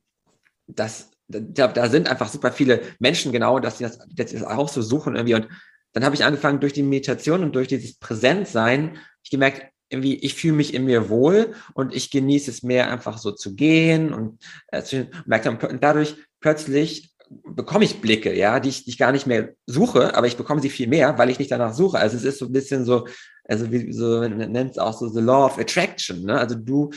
das, 0.76 1.12
da, 1.28 1.68
da 1.68 1.90
sind 1.90 2.10
einfach 2.10 2.30
super 2.30 2.52
viele 2.52 2.82
Menschen 3.00 3.32
genau, 3.32 3.60
dass 3.60 3.78
sie 3.78 3.84
das, 3.84 4.00
das 4.16 4.44
auch 4.44 4.70
so 4.70 4.82
suchen 4.82 5.16
irgendwie. 5.16 5.36
Und 5.36 5.48
dann 5.94 6.04
habe 6.04 6.16
ich 6.16 6.24
angefangen, 6.24 6.60
durch 6.60 6.74
die 6.74 6.84
Meditation 6.84 7.44
und 7.44 7.56
durch 7.56 7.68
dieses 7.68 7.98
Präsentsein, 7.98 8.98
ich 9.24 9.30
gemerkt, 9.30 9.66
irgendwie, 9.90 10.16
ich 10.16 10.36
fühle 10.36 10.54
mich 10.54 10.74
in 10.74 10.86
mir 10.86 11.10
wohl 11.10 11.56
und 11.74 11.96
ich 11.96 12.12
genieße 12.12 12.52
es 12.52 12.62
mehr, 12.62 12.92
einfach 12.92 13.18
so 13.18 13.32
zu 13.32 13.56
gehen 13.56 14.14
und 14.14 14.40
äh, 14.68 14.84
zu, 14.84 15.10
merke 15.26 15.58
dann 15.58 15.80
dadurch 15.80 16.16
plötzlich 16.40 17.16
bekomme 17.30 17.86
ich 17.86 18.02
Blicke, 18.02 18.36
ja, 18.36 18.60
die 18.60 18.70
ich, 18.70 18.86
die 18.86 18.92
ich 18.92 18.98
gar 18.98 19.12
nicht 19.12 19.28
mehr 19.28 19.54
suche, 19.66 20.16
aber 20.16 20.28
ich 20.28 20.38
bekomme 20.38 20.62
sie 20.62 20.70
viel 20.70 20.88
mehr, 20.88 21.18
weil 21.18 21.30
ich 21.30 21.40
nicht 21.40 21.52
danach 21.52 21.74
suche. 21.74 22.00
Also 22.00 22.18
es 22.18 22.24
ist 22.24 22.40
so 22.40 22.46
ein 22.46 22.52
bisschen 22.52 22.86
so, 22.86 23.08
also 23.44 23.72
wie 23.72 23.92
so 23.94 24.28
nennt 24.28 24.72
es 24.72 24.78
auch 24.78 24.98
so 24.98 25.08
the 25.10 25.22
law 25.22 25.46
of 25.46 25.60
attraction. 25.60 26.24
Ne? 26.24 26.40
Also 26.40 26.56
du, 26.56 26.90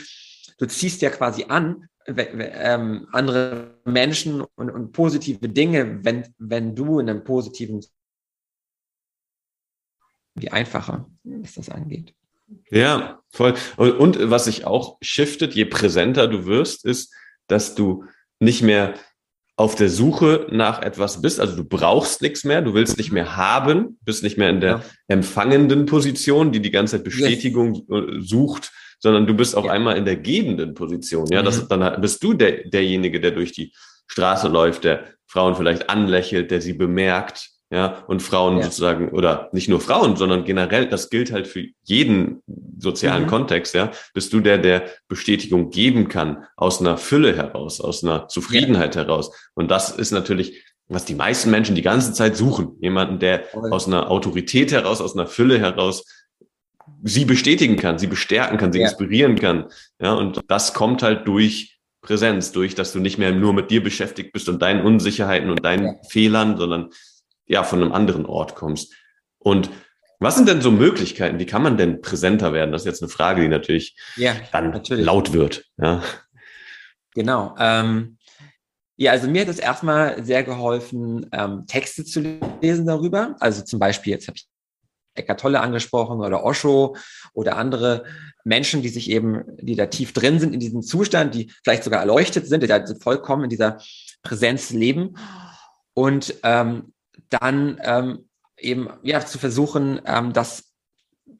du 0.57 0.65
ziehst 0.65 1.01
ja 1.01 1.09
quasi 1.09 1.45
an 1.47 1.87
ähm, 2.07 3.07
andere 3.11 3.79
Menschen 3.85 4.41
und, 4.55 4.69
und 4.69 4.91
positive 4.91 5.47
Dinge, 5.49 6.03
wenn, 6.03 6.33
wenn 6.37 6.75
du 6.75 6.99
in 6.99 7.09
einem 7.09 7.23
positiven 7.23 7.81
wie 10.35 10.49
einfacher, 10.49 11.09
was 11.23 11.55
das 11.55 11.69
angeht. 11.69 12.13
Ja, 12.69 13.21
voll. 13.29 13.53
Und, 13.77 13.91
und 13.93 14.29
was 14.29 14.45
sich 14.45 14.65
auch 14.65 14.97
shiftet, 15.01 15.53
je 15.53 15.65
präsenter 15.65 16.27
du 16.27 16.45
wirst, 16.45 16.85
ist, 16.85 17.13
dass 17.47 17.75
du 17.75 18.05
nicht 18.39 18.61
mehr 18.61 18.95
auf 19.55 19.75
der 19.75 19.89
Suche 19.89 20.47
nach 20.49 20.81
etwas 20.81 21.21
bist, 21.21 21.39
also 21.39 21.55
du 21.55 21.63
brauchst 21.63 22.23
nichts 22.23 22.43
mehr, 22.43 22.63
du 22.63 22.73
willst 22.73 22.97
nicht 22.97 23.11
mehr 23.11 23.37
haben, 23.37 23.99
bist 24.01 24.23
nicht 24.23 24.37
mehr 24.37 24.49
in 24.49 24.61
der 24.61 24.77
ja. 24.77 24.83
empfangenden 25.07 25.85
Position, 25.85 26.51
die 26.51 26.59
die 26.59 26.71
ganze 26.71 26.97
Zeit 26.97 27.03
Bestätigung 27.03 27.85
yes. 27.87 28.27
sucht, 28.27 28.71
sondern 29.03 29.27
du 29.27 29.33
bist 29.33 29.55
auf 29.55 29.65
ja. 29.65 29.71
einmal 29.71 29.97
in 29.97 30.05
der 30.05 30.15
gebenden 30.15 30.73
Position. 30.73 31.27
Ja, 31.29 31.41
mhm. 31.41 31.45
das, 31.45 31.67
dann 31.67 32.01
bist 32.01 32.23
du 32.23 32.33
der, 32.33 32.63
derjenige, 32.69 33.19
der 33.19 33.31
durch 33.31 33.51
die 33.51 33.73
Straße 34.07 34.47
läuft, 34.47 34.85
der 34.85 35.03
Frauen 35.27 35.55
vielleicht 35.55 35.89
anlächelt, 35.89 36.51
der 36.51 36.61
sie 36.61 36.73
bemerkt, 36.73 37.49
ja, 37.69 38.03
und 38.07 38.21
Frauen 38.21 38.57
ja. 38.57 38.63
sozusagen, 38.63 39.09
oder 39.09 39.49
nicht 39.51 39.67
nur 39.67 39.81
Frauen, 39.81 40.15
sondern 40.15 40.45
generell, 40.45 40.87
das 40.87 41.09
gilt 41.09 41.31
halt 41.31 41.47
für 41.47 41.65
jeden 41.83 42.43
sozialen 42.77 43.23
mhm. 43.23 43.27
Kontext, 43.27 43.73
ja, 43.73 43.91
bist 44.13 44.31
du 44.31 44.39
der, 44.39 44.57
der 44.57 44.83
Bestätigung 45.07 45.69
geben 45.69 46.07
kann, 46.07 46.45
aus 46.55 46.79
einer 46.79 46.97
Fülle 46.97 47.35
heraus, 47.35 47.81
aus 47.81 48.03
einer 48.03 48.27
Zufriedenheit 48.29 48.95
ja. 48.95 49.01
heraus. 49.01 49.31
Und 49.53 49.69
das 49.69 49.91
ist 49.91 50.11
natürlich, 50.11 50.63
was 50.87 51.03
die 51.03 51.15
meisten 51.15 51.49
Menschen 51.51 51.75
die 51.75 51.81
ganze 51.81 52.13
Zeit 52.13 52.37
suchen. 52.37 52.77
Jemanden, 52.79 53.19
der 53.19 53.45
aus 53.71 53.87
einer 53.87 54.11
Autorität 54.11 54.71
heraus, 54.71 55.01
aus 55.01 55.15
einer 55.15 55.27
Fülle 55.27 55.59
heraus 55.59 56.05
sie 57.03 57.25
bestätigen 57.25 57.75
kann, 57.75 57.99
sie 57.99 58.07
bestärken 58.07 58.57
kann, 58.57 58.71
sie 58.71 58.79
ja. 58.79 58.87
inspirieren 58.87 59.35
kann. 59.37 59.67
Ja, 59.99 60.13
und 60.13 60.39
das 60.47 60.73
kommt 60.73 61.03
halt 61.03 61.27
durch 61.27 61.79
Präsenz, 62.01 62.51
durch, 62.51 62.75
dass 62.75 62.93
du 62.93 62.99
nicht 62.99 63.17
mehr 63.17 63.31
nur 63.31 63.53
mit 63.53 63.71
dir 63.71 63.83
beschäftigt 63.83 64.31
bist 64.33 64.49
und 64.49 64.61
deinen 64.61 64.85
Unsicherheiten 64.85 65.49
und 65.49 65.63
deinen 65.63 65.85
ja. 65.85 65.93
Fehlern, 66.09 66.57
sondern 66.57 66.89
ja, 67.45 67.63
von 67.63 67.81
einem 67.81 67.91
anderen 67.91 68.25
Ort 68.25 68.55
kommst. 68.55 68.93
Und 69.37 69.69
was 70.19 70.35
sind 70.35 70.47
denn 70.47 70.61
so 70.61 70.71
Möglichkeiten? 70.71 71.39
Wie 71.39 71.45
kann 71.45 71.61
man 71.61 71.77
denn 71.77 72.01
präsenter 72.01 72.53
werden? 72.53 72.71
Das 72.71 72.83
ist 72.83 72.85
jetzt 72.85 73.03
eine 73.03 73.09
Frage, 73.09 73.41
die 73.41 73.49
natürlich 73.49 73.97
ja, 74.15 74.33
dann 74.53 74.71
natürlich. 74.71 75.05
laut 75.05 75.33
wird. 75.33 75.65
Ja. 75.77 76.01
Genau. 77.13 77.55
Ähm, 77.59 78.17
ja, 78.95 79.11
also 79.11 79.27
mir 79.27 79.41
hat 79.41 79.49
es 79.49 79.59
erstmal 79.59 80.23
sehr 80.23 80.43
geholfen, 80.43 81.29
ähm, 81.33 81.65
Texte 81.67 82.05
zu 82.05 82.21
lesen 82.61 82.85
darüber. 82.85 83.35
Also 83.39 83.63
zum 83.63 83.79
Beispiel, 83.79 84.13
jetzt 84.13 84.27
habe 84.27 84.37
ich 84.37 84.47
Eckart 85.15 85.39
Tolle 85.39 85.61
angesprochen 85.61 86.19
oder 86.19 86.43
Osho 86.43 86.95
oder 87.33 87.57
andere 87.57 88.05
Menschen, 88.43 88.81
die 88.81 88.89
sich 88.89 89.09
eben, 89.09 89.43
die 89.61 89.75
da 89.75 89.85
tief 89.85 90.13
drin 90.13 90.39
sind 90.39 90.53
in 90.53 90.59
diesem 90.59 90.81
Zustand, 90.81 91.35
die 91.35 91.51
vielleicht 91.63 91.83
sogar 91.83 91.99
erleuchtet 91.99 92.47
sind, 92.47 92.63
die 92.63 92.67
da 92.67 92.83
vollkommen 93.01 93.45
in 93.45 93.49
dieser 93.49 93.79
Präsenz 94.21 94.71
leben. 94.71 95.15
Und 95.93 96.35
ähm, 96.43 96.93
dann 97.29 97.79
ähm, 97.83 98.29
eben 98.57 98.89
ja 99.03 99.25
zu 99.25 99.37
versuchen, 99.37 100.01
ähm, 100.05 100.33
das 100.33 100.73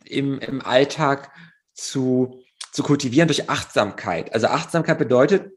im, 0.05 0.39
im 0.39 0.61
Alltag 0.61 1.31
zu, 1.73 2.43
zu 2.71 2.83
kultivieren 2.83 3.27
durch 3.27 3.49
Achtsamkeit. 3.49 4.33
Also 4.33 4.47
Achtsamkeit 4.47 4.97
bedeutet, 4.97 5.51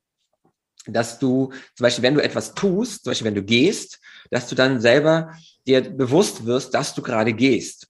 dass 0.87 1.18
du 1.18 1.52
zum 1.75 1.85
Beispiel, 1.85 2.02
wenn 2.02 2.14
du 2.14 2.23
etwas 2.23 2.54
tust, 2.54 3.04
zum 3.04 3.11
Beispiel 3.11 3.26
wenn 3.26 3.35
du 3.35 3.42
gehst, 3.42 3.99
dass 4.30 4.49
du 4.49 4.54
dann 4.54 4.80
selber 4.80 5.32
dir 5.66 5.80
bewusst 5.82 6.44
wirst, 6.46 6.75
dass 6.75 6.94
du 6.94 7.02
gerade 7.02 7.32
gehst. 7.32 7.88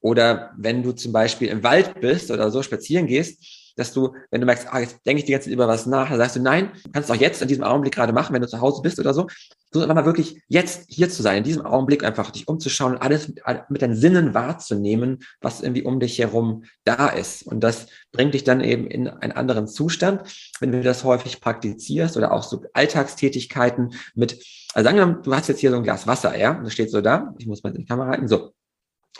Oder 0.00 0.52
wenn 0.56 0.82
du 0.82 0.92
zum 0.92 1.12
Beispiel 1.12 1.48
im 1.48 1.62
Wald 1.62 2.00
bist 2.00 2.30
oder 2.30 2.50
so 2.50 2.62
spazieren 2.62 3.06
gehst, 3.06 3.59
dass 3.80 3.92
du, 3.92 4.14
wenn 4.30 4.40
du 4.40 4.46
merkst, 4.46 4.68
ah, 4.70 4.80
jetzt 4.80 4.98
denke 5.06 5.20
ich 5.20 5.24
die 5.24 5.32
ganze 5.32 5.46
Zeit 5.46 5.54
über 5.54 5.66
was 5.66 5.86
nach, 5.86 6.10
dann 6.10 6.18
sagst 6.18 6.36
du, 6.36 6.40
nein, 6.40 6.70
kannst 6.92 7.08
du 7.08 7.14
auch 7.14 7.18
jetzt 7.18 7.42
in 7.42 7.48
diesem 7.48 7.64
Augenblick 7.64 7.94
gerade 7.94 8.12
machen, 8.12 8.34
wenn 8.34 8.42
du 8.42 8.48
zu 8.48 8.60
Hause 8.60 8.82
bist 8.82 9.00
oder 9.00 9.14
so. 9.14 9.26
Du 9.72 9.80
einfach 9.80 9.94
mal 9.94 10.04
wirklich 10.04 10.42
jetzt 10.48 10.84
hier 10.88 11.08
zu 11.08 11.22
sein, 11.22 11.38
in 11.38 11.44
diesem 11.44 11.64
Augenblick 11.64 12.04
einfach 12.04 12.30
dich 12.30 12.46
umzuschauen 12.48 12.94
und 12.94 13.02
alles 13.02 13.28
mit, 13.28 13.40
mit 13.68 13.82
deinen 13.82 13.96
Sinnen 13.96 14.34
wahrzunehmen, 14.34 15.20
was 15.40 15.62
irgendwie 15.62 15.82
um 15.82 15.98
dich 15.98 16.18
herum 16.18 16.64
da 16.84 17.08
ist. 17.08 17.46
Und 17.46 17.60
das 17.60 17.86
bringt 18.12 18.34
dich 18.34 18.44
dann 18.44 18.60
eben 18.60 18.86
in 18.86 19.08
einen 19.08 19.32
anderen 19.32 19.66
Zustand, 19.66 20.22
wenn 20.60 20.72
du 20.72 20.82
das 20.82 21.04
häufig 21.04 21.40
praktizierst 21.40 22.16
oder 22.16 22.32
auch 22.32 22.42
so 22.42 22.62
Alltagstätigkeiten 22.74 23.94
mit, 24.14 24.44
also 24.74 24.84
sagen 24.84 24.98
wir 24.98 25.06
mal, 25.06 25.22
du 25.22 25.34
hast 25.34 25.48
jetzt 25.48 25.60
hier 25.60 25.70
so 25.70 25.76
ein 25.76 25.84
Glas 25.84 26.06
Wasser, 26.06 26.36
ja, 26.36 26.58
und 26.58 26.64
das 26.64 26.72
steht 26.72 26.90
so 26.90 27.00
da, 27.00 27.34
ich 27.38 27.46
muss 27.46 27.62
mal 27.62 27.72
die 27.72 27.84
Kamera 27.84 28.08
halten, 28.10 28.28
so, 28.28 28.52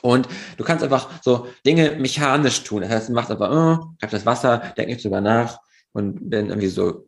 und 0.03 0.29
du 0.57 0.65
kannst 0.65 0.83
einfach 0.85 1.11
so 1.23 1.49
Dinge 1.67 1.97
mechanisch 1.99 2.63
tun. 2.65 2.83
Das 2.83 2.91
heißt, 2.91 3.09
du 3.09 3.13
machst 3.13 3.31
einfach, 3.31 3.51
oh, 3.51 3.95
ich 3.99 4.03
habe 4.03 4.13
das 4.13 4.27
Wasser, 4.27 4.73
denk 4.77 4.89
nicht 4.89 5.05
drüber 5.05 5.21
nach 5.21 5.59
und 5.93 6.19
dann 6.33 6.49
irgendwie 6.49 6.69
so, 6.69 7.07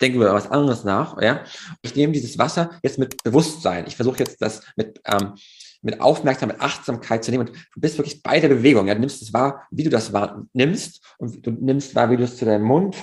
denke 0.00 0.18
über 0.18 0.34
was 0.34 0.50
anderes 0.50 0.84
nach. 0.84 1.20
Ja, 1.22 1.44
ich 1.82 1.94
nehme 1.94 2.12
dieses 2.12 2.38
Wasser 2.38 2.70
jetzt 2.82 2.98
mit 2.98 3.22
Bewusstsein. 3.22 3.86
Ich 3.86 3.96
versuche 3.96 4.18
jetzt 4.18 4.42
das 4.42 4.62
mit 4.76 5.00
ähm, 5.04 5.34
mit 5.82 6.00
Aufmerksamkeit, 6.00 6.58
mit 6.58 6.66
Achtsamkeit 6.66 7.24
zu 7.24 7.30
nehmen 7.30 7.48
und 7.48 7.56
du 7.56 7.80
bist 7.80 7.96
wirklich 7.96 8.22
bei 8.22 8.40
der 8.40 8.48
Bewegung. 8.48 8.88
Ja, 8.88 8.94
du 8.94 9.00
nimmst 9.00 9.22
es 9.22 9.32
wahr, 9.32 9.66
wie 9.70 9.84
du 9.84 9.90
das 9.90 10.12
wahr 10.12 10.44
nimmst 10.52 11.00
und 11.18 11.46
du 11.46 11.52
nimmst 11.52 11.94
wahr, 11.94 12.10
wie 12.10 12.16
du 12.16 12.24
es 12.24 12.36
zu 12.36 12.44
deinem 12.44 12.64
Mund 12.64 12.96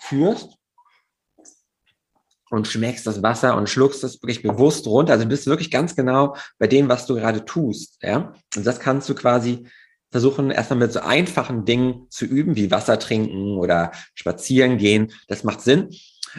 führst 0.00 0.57
und 2.50 2.66
schmeckst 2.66 3.06
das 3.06 3.22
Wasser 3.22 3.56
und 3.56 3.68
schluckst 3.68 4.02
das 4.02 4.22
wirklich 4.22 4.42
bewusst 4.42 4.86
runter. 4.86 5.12
Also 5.12 5.24
du 5.24 5.30
bist 5.30 5.46
wirklich 5.46 5.70
ganz 5.70 5.96
genau 5.96 6.36
bei 6.58 6.66
dem, 6.66 6.88
was 6.88 7.06
du 7.06 7.14
gerade 7.14 7.44
tust. 7.44 7.98
Ja? 8.02 8.32
Und 8.56 8.66
das 8.66 8.80
kannst 8.80 9.08
du 9.08 9.14
quasi 9.14 9.66
versuchen, 10.10 10.50
erstmal 10.50 10.78
mit 10.78 10.92
so 10.92 11.00
einfachen 11.00 11.64
Dingen 11.64 12.06
zu 12.08 12.24
üben, 12.24 12.56
wie 12.56 12.70
Wasser 12.70 12.98
trinken 12.98 13.58
oder 13.58 13.92
spazieren 14.14 14.78
gehen. 14.78 15.12
Das 15.26 15.44
macht 15.44 15.60
Sinn. 15.60 15.90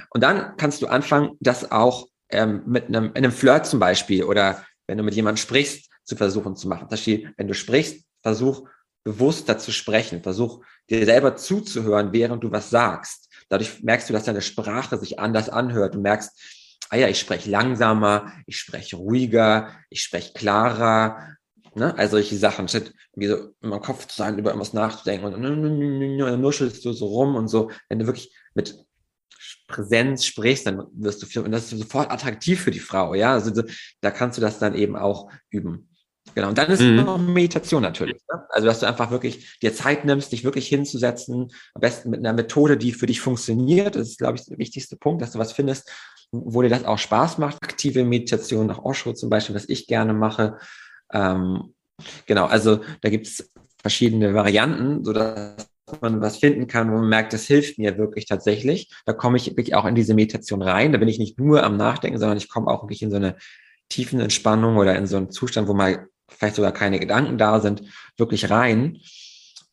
Und 0.10 0.24
dann 0.24 0.56
kannst 0.58 0.82
du 0.82 0.88
anfangen, 0.88 1.32
das 1.40 1.72
auch 1.72 2.08
ähm, 2.30 2.64
mit 2.66 2.88
einem, 2.88 3.06
in 3.08 3.18
einem 3.18 3.32
Flirt 3.32 3.66
zum 3.66 3.80
Beispiel 3.80 4.24
oder 4.24 4.64
wenn 4.88 4.98
du 4.98 5.04
mit 5.04 5.14
jemandem 5.14 5.38
sprichst, 5.38 5.90
zu 6.04 6.16
versuchen 6.16 6.56
zu 6.56 6.68
machen. 6.68 6.88
Das 6.90 7.06
heißt, 7.06 7.26
wenn 7.38 7.48
du 7.48 7.54
sprichst, 7.54 8.04
versuch 8.24 8.68
bewusster 9.04 9.58
zu 9.58 9.72
sprechen. 9.72 10.22
Versuch 10.22 10.64
dir 10.90 11.06
selber 11.06 11.36
zuzuhören, 11.36 12.12
während 12.12 12.44
du 12.44 12.52
was 12.52 12.70
sagst. 12.70 13.29
Dadurch 13.50 13.84
merkst 13.84 14.10
du, 14.10 14.14
dass 14.14 14.24
deine 14.24 14.42
Sprache 14.42 14.98
sich 14.98 15.20
anders 15.20 15.50
anhört. 15.50 15.96
Du 15.96 16.00
merkst, 16.00 16.32
ah 16.90 16.96
ja, 16.96 17.08
ich 17.08 17.20
spreche 17.20 17.50
langsamer, 17.50 18.32
ich 18.46 18.58
spreche 18.58 18.96
ruhiger, 18.96 19.76
ich 19.90 20.02
spreche 20.02 20.34
klarer. 20.34 21.36
Ne? 21.76 21.96
Also 21.98 22.12
solche 22.12 22.38
Sachen, 22.38 22.68
statt 22.68 22.94
wie 23.16 23.28
so 23.28 23.50
meinem 23.62 23.82
Kopf 23.82 24.08
zu 24.08 24.16
sein, 24.16 24.38
über 24.38 24.52
irgendwas 24.52 24.74
nachzudenken 24.74 25.34
und 25.34 25.42
dann 25.44 26.42
nuschelst 26.42 26.84
du 26.86 26.94
so 26.94 27.08
rum 27.08 27.36
und 27.36 27.48
so. 27.48 27.72
Wenn 27.90 28.00
du 28.00 28.06
wirklich 28.06 28.34
mit 28.54 28.76
Präsenz 29.68 30.26
sprichst, 30.26 30.66
dann 30.66 30.88
wirst 30.94 31.22
du 31.22 31.28
viel, 31.28 31.44
und 31.44 31.52
das 31.52 31.72
ist 31.72 31.80
sofort 31.80 32.12
attraktiv 32.12 32.62
für 32.62 32.72
die 32.72 32.80
Frau, 32.80 33.14
ja. 33.14 33.34
Also 33.34 33.64
da 34.02 34.12
kannst 34.12 34.38
du 34.38 34.42
das 34.42 34.60
dann 34.60 34.74
eben 34.76 34.96
auch 34.96 35.32
üben. 35.50 35.89
Genau, 36.36 36.50
und 36.50 36.58
dann 36.58 36.70
ist 36.70 36.82
mhm. 36.82 36.98
noch 36.98 37.18
Meditation 37.18 37.82
natürlich. 37.82 38.18
Ne? 38.32 38.44
Also, 38.50 38.68
dass 38.68 38.80
du 38.80 38.88
einfach 38.88 39.12
wirklich 39.12 39.58
dir 39.62 39.74
Zeit 39.74 40.06
nimmst, 40.06 40.32
dich 40.32 40.44
wirklich 40.44 40.68
hinzusetzen, 40.68 41.52
am 41.74 41.82
besten 41.82 42.10
mit 42.10 42.20
einer 42.20 42.34
Methode, 42.34 42.78
die 42.78 42.92
für 42.92 43.06
dich 43.06 43.22
funktioniert. 43.22 43.96
Das 43.96 44.10
ist, 44.10 44.20
glaube 44.20 44.38
ich, 44.38 44.46
der 44.46 44.58
wichtigste 44.58 44.96
Punkt, 44.98 45.22
dass 45.22 45.32
du 45.32 45.40
was 45.40 45.52
findest, 45.52 45.90
wo 46.32 46.62
dir 46.62 46.70
das 46.70 46.86
auch 46.86 46.98
Spaß 46.98 47.38
macht. 47.38 47.58
Aktive 47.62 48.04
Meditation 48.04 48.68
nach 48.68 48.80
Osho 48.80 49.14
zum 49.14 49.30
Beispiel, 49.30 49.56
was 49.56 49.68
ich 49.68 49.88
gerne 49.88 50.14
mache. 50.14 50.58
Ähm, 51.12 51.74
genau, 52.26 52.46
also 52.46 52.82
da 53.02 53.10
gibt 53.10 53.28
es 53.28 53.52
verschiedene 53.82 54.34
Varianten, 54.34 55.04
so 55.04 55.14
dass 55.14 55.70
man 56.02 56.22
was 56.22 56.38
finden 56.38 56.68
kann, 56.68 56.92
wo 56.92 56.98
man 56.98 57.10
merkt, 57.10 57.34
das 57.34 57.46
hilft 57.46 57.80
mir 57.80 57.98
wirklich 57.98 58.26
tatsächlich. 58.26 58.92
Da 59.06 59.14
komme 59.14 59.38
ich 59.38 59.48
wirklich 59.48 59.74
auch 59.76 59.86
in 59.86 59.96
diese 59.96 60.14
Meditation 60.14 60.62
rein. 60.62 60.92
Da 60.92 61.00
bin 61.00 61.08
ich 61.08 61.18
nicht 61.18 61.40
nur 61.40 61.64
am 61.64 61.78
Nachdenken, 61.78 62.20
sondern 62.20 62.38
ich 62.38 62.50
komme 62.50 62.68
auch 62.68 62.84
wirklich 62.84 63.02
in 63.02 63.10
so 63.10 63.16
eine 63.16 63.38
tiefen 63.90 64.20
Entspannung 64.20 64.78
oder 64.78 64.96
in 64.96 65.08
so 65.08 65.18
einen 65.18 65.32
Zustand, 65.32 65.68
wo 65.68 65.74
mal 65.74 66.08
vielleicht 66.30 66.56
sogar 66.56 66.72
keine 66.72 67.00
Gedanken 67.00 67.38
da 67.38 67.60
sind, 67.60 67.84
wirklich 68.18 68.50
rein, 68.50 69.00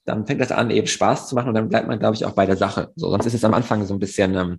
dann 0.04 0.26
fängt 0.26 0.40
das 0.40 0.52
an, 0.52 0.70
eben 0.70 0.86
Spaß 0.86 1.28
zu 1.28 1.34
machen 1.34 1.48
und 1.48 1.54
dann 1.54 1.68
bleibt 1.68 1.88
man, 1.88 1.98
glaube 1.98 2.14
ich, 2.14 2.24
auch 2.24 2.32
bei 2.32 2.46
der 2.46 2.56
Sache. 2.56 2.92
So, 2.96 3.10
sonst 3.10 3.26
ist 3.26 3.34
es 3.34 3.44
am 3.44 3.54
Anfang 3.54 3.84
so 3.84 3.94
ein 3.94 3.98
bisschen, 3.98 4.34
ähm, 4.34 4.58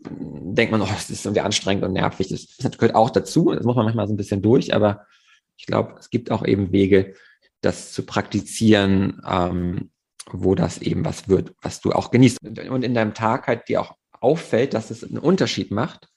denkt 0.00 0.70
man, 0.70 0.80
oh, 0.80 0.86
das 0.86 1.10
ist 1.10 1.26
irgendwie 1.26 1.40
anstrengend 1.40 1.84
und 1.84 1.92
nervig. 1.92 2.28
Das, 2.28 2.46
das 2.56 2.78
gehört 2.78 2.94
auch 2.94 3.10
dazu, 3.10 3.52
das 3.52 3.64
muss 3.64 3.76
man 3.76 3.84
manchmal 3.84 4.06
so 4.06 4.14
ein 4.14 4.16
bisschen 4.16 4.40
durch, 4.40 4.74
aber 4.74 5.06
ich 5.56 5.66
glaube, 5.66 5.96
es 5.98 6.10
gibt 6.10 6.30
auch 6.30 6.44
eben 6.44 6.72
Wege, 6.72 7.14
das 7.60 7.92
zu 7.92 8.06
praktizieren, 8.06 9.20
ähm, 9.28 9.90
wo 10.30 10.54
das 10.54 10.78
eben 10.78 11.04
was 11.04 11.28
wird, 11.28 11.54
was 11.60 11.80
du 11.80 11.92
auch 11.92 12.10
genießt. 12.10 12.38
Und 12.70 12.84
in 12.84 12.94
deinem 12.94 13.14
Tag 13.14 13.48
halt 13.48 13.68
dir 13.68 13.80
auch 13.80 13.96
auffällt, 14.20 14.74
dass 14.74 14.90
es 14.90 15.02
einen 15.02 15.18
Unterschied 15.18 15.70
macht, 15.70 16.08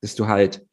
dass 0.00 0.16
du 0.16 0.26
halt 0.26 0.66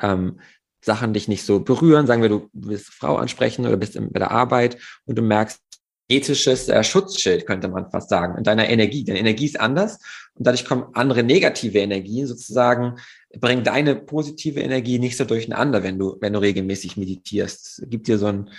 ähm, 0.00 0.40
Sachen 0.84 1.12
dich 1.12 1.28
nicht 1.28 1.44
so 1.44 1.60
berühren, 1.60 2.06
sagen 2.06 2.22
wir, 2.22 2.28
du 2.28 2.50
willst 2.52 2.88
Frau 2.88 3.16
ansprechen 3.16 3.66
oder 3.66 3.76
bist 3.76 3.94
bei 3.94 4.18
der 4.18 4.32
Arbeit 4.32 4.78
und 5.06 5.16
du 5.16 5.22
merkst, 5.22 5.60
ethisches 6.08 6.68
äh, 6.68 6.82
Schutzschild, 6.84 7.46
könnte 7.46 7.68
man 7.68 7.90
fast 7.90 8.10
sagen, 8.10 8.36
in 8.36 8.44
deiner 8.44 8.68
Energie. 8.68 9.04
Deine 9.04 9.20
Energie 9.20 9.46
ist 9.46 9.58
anders 9.58 9.98
und 10.34 10.46
dadurch 10.46 10.64
kommen 10.64 10.86
andere 10.94 11.22
negative 11.22 11.78
Energien 11.78 12.26
sozusagen, 12.26 12.96
bringen 13.38 13.64
deine 13.64 13.96
positive 13.96 14.60
Energie 14.60 14.98
nicht 14.98 15.16
so 15.16 15.24
durcheinander, 15.24 15.82
wenn 15.82 15.98
du, 15.98 16.16
wenn 16.20 16.32
du 16.32 16.40
regelmäßig 16.40 16.96
meditierst. 16.96 17.80
Es 17.82 17.90
gibt 17.90 18.08
dir 18.08 18.18
so 18.18 18.26
einen, 18.26 18.50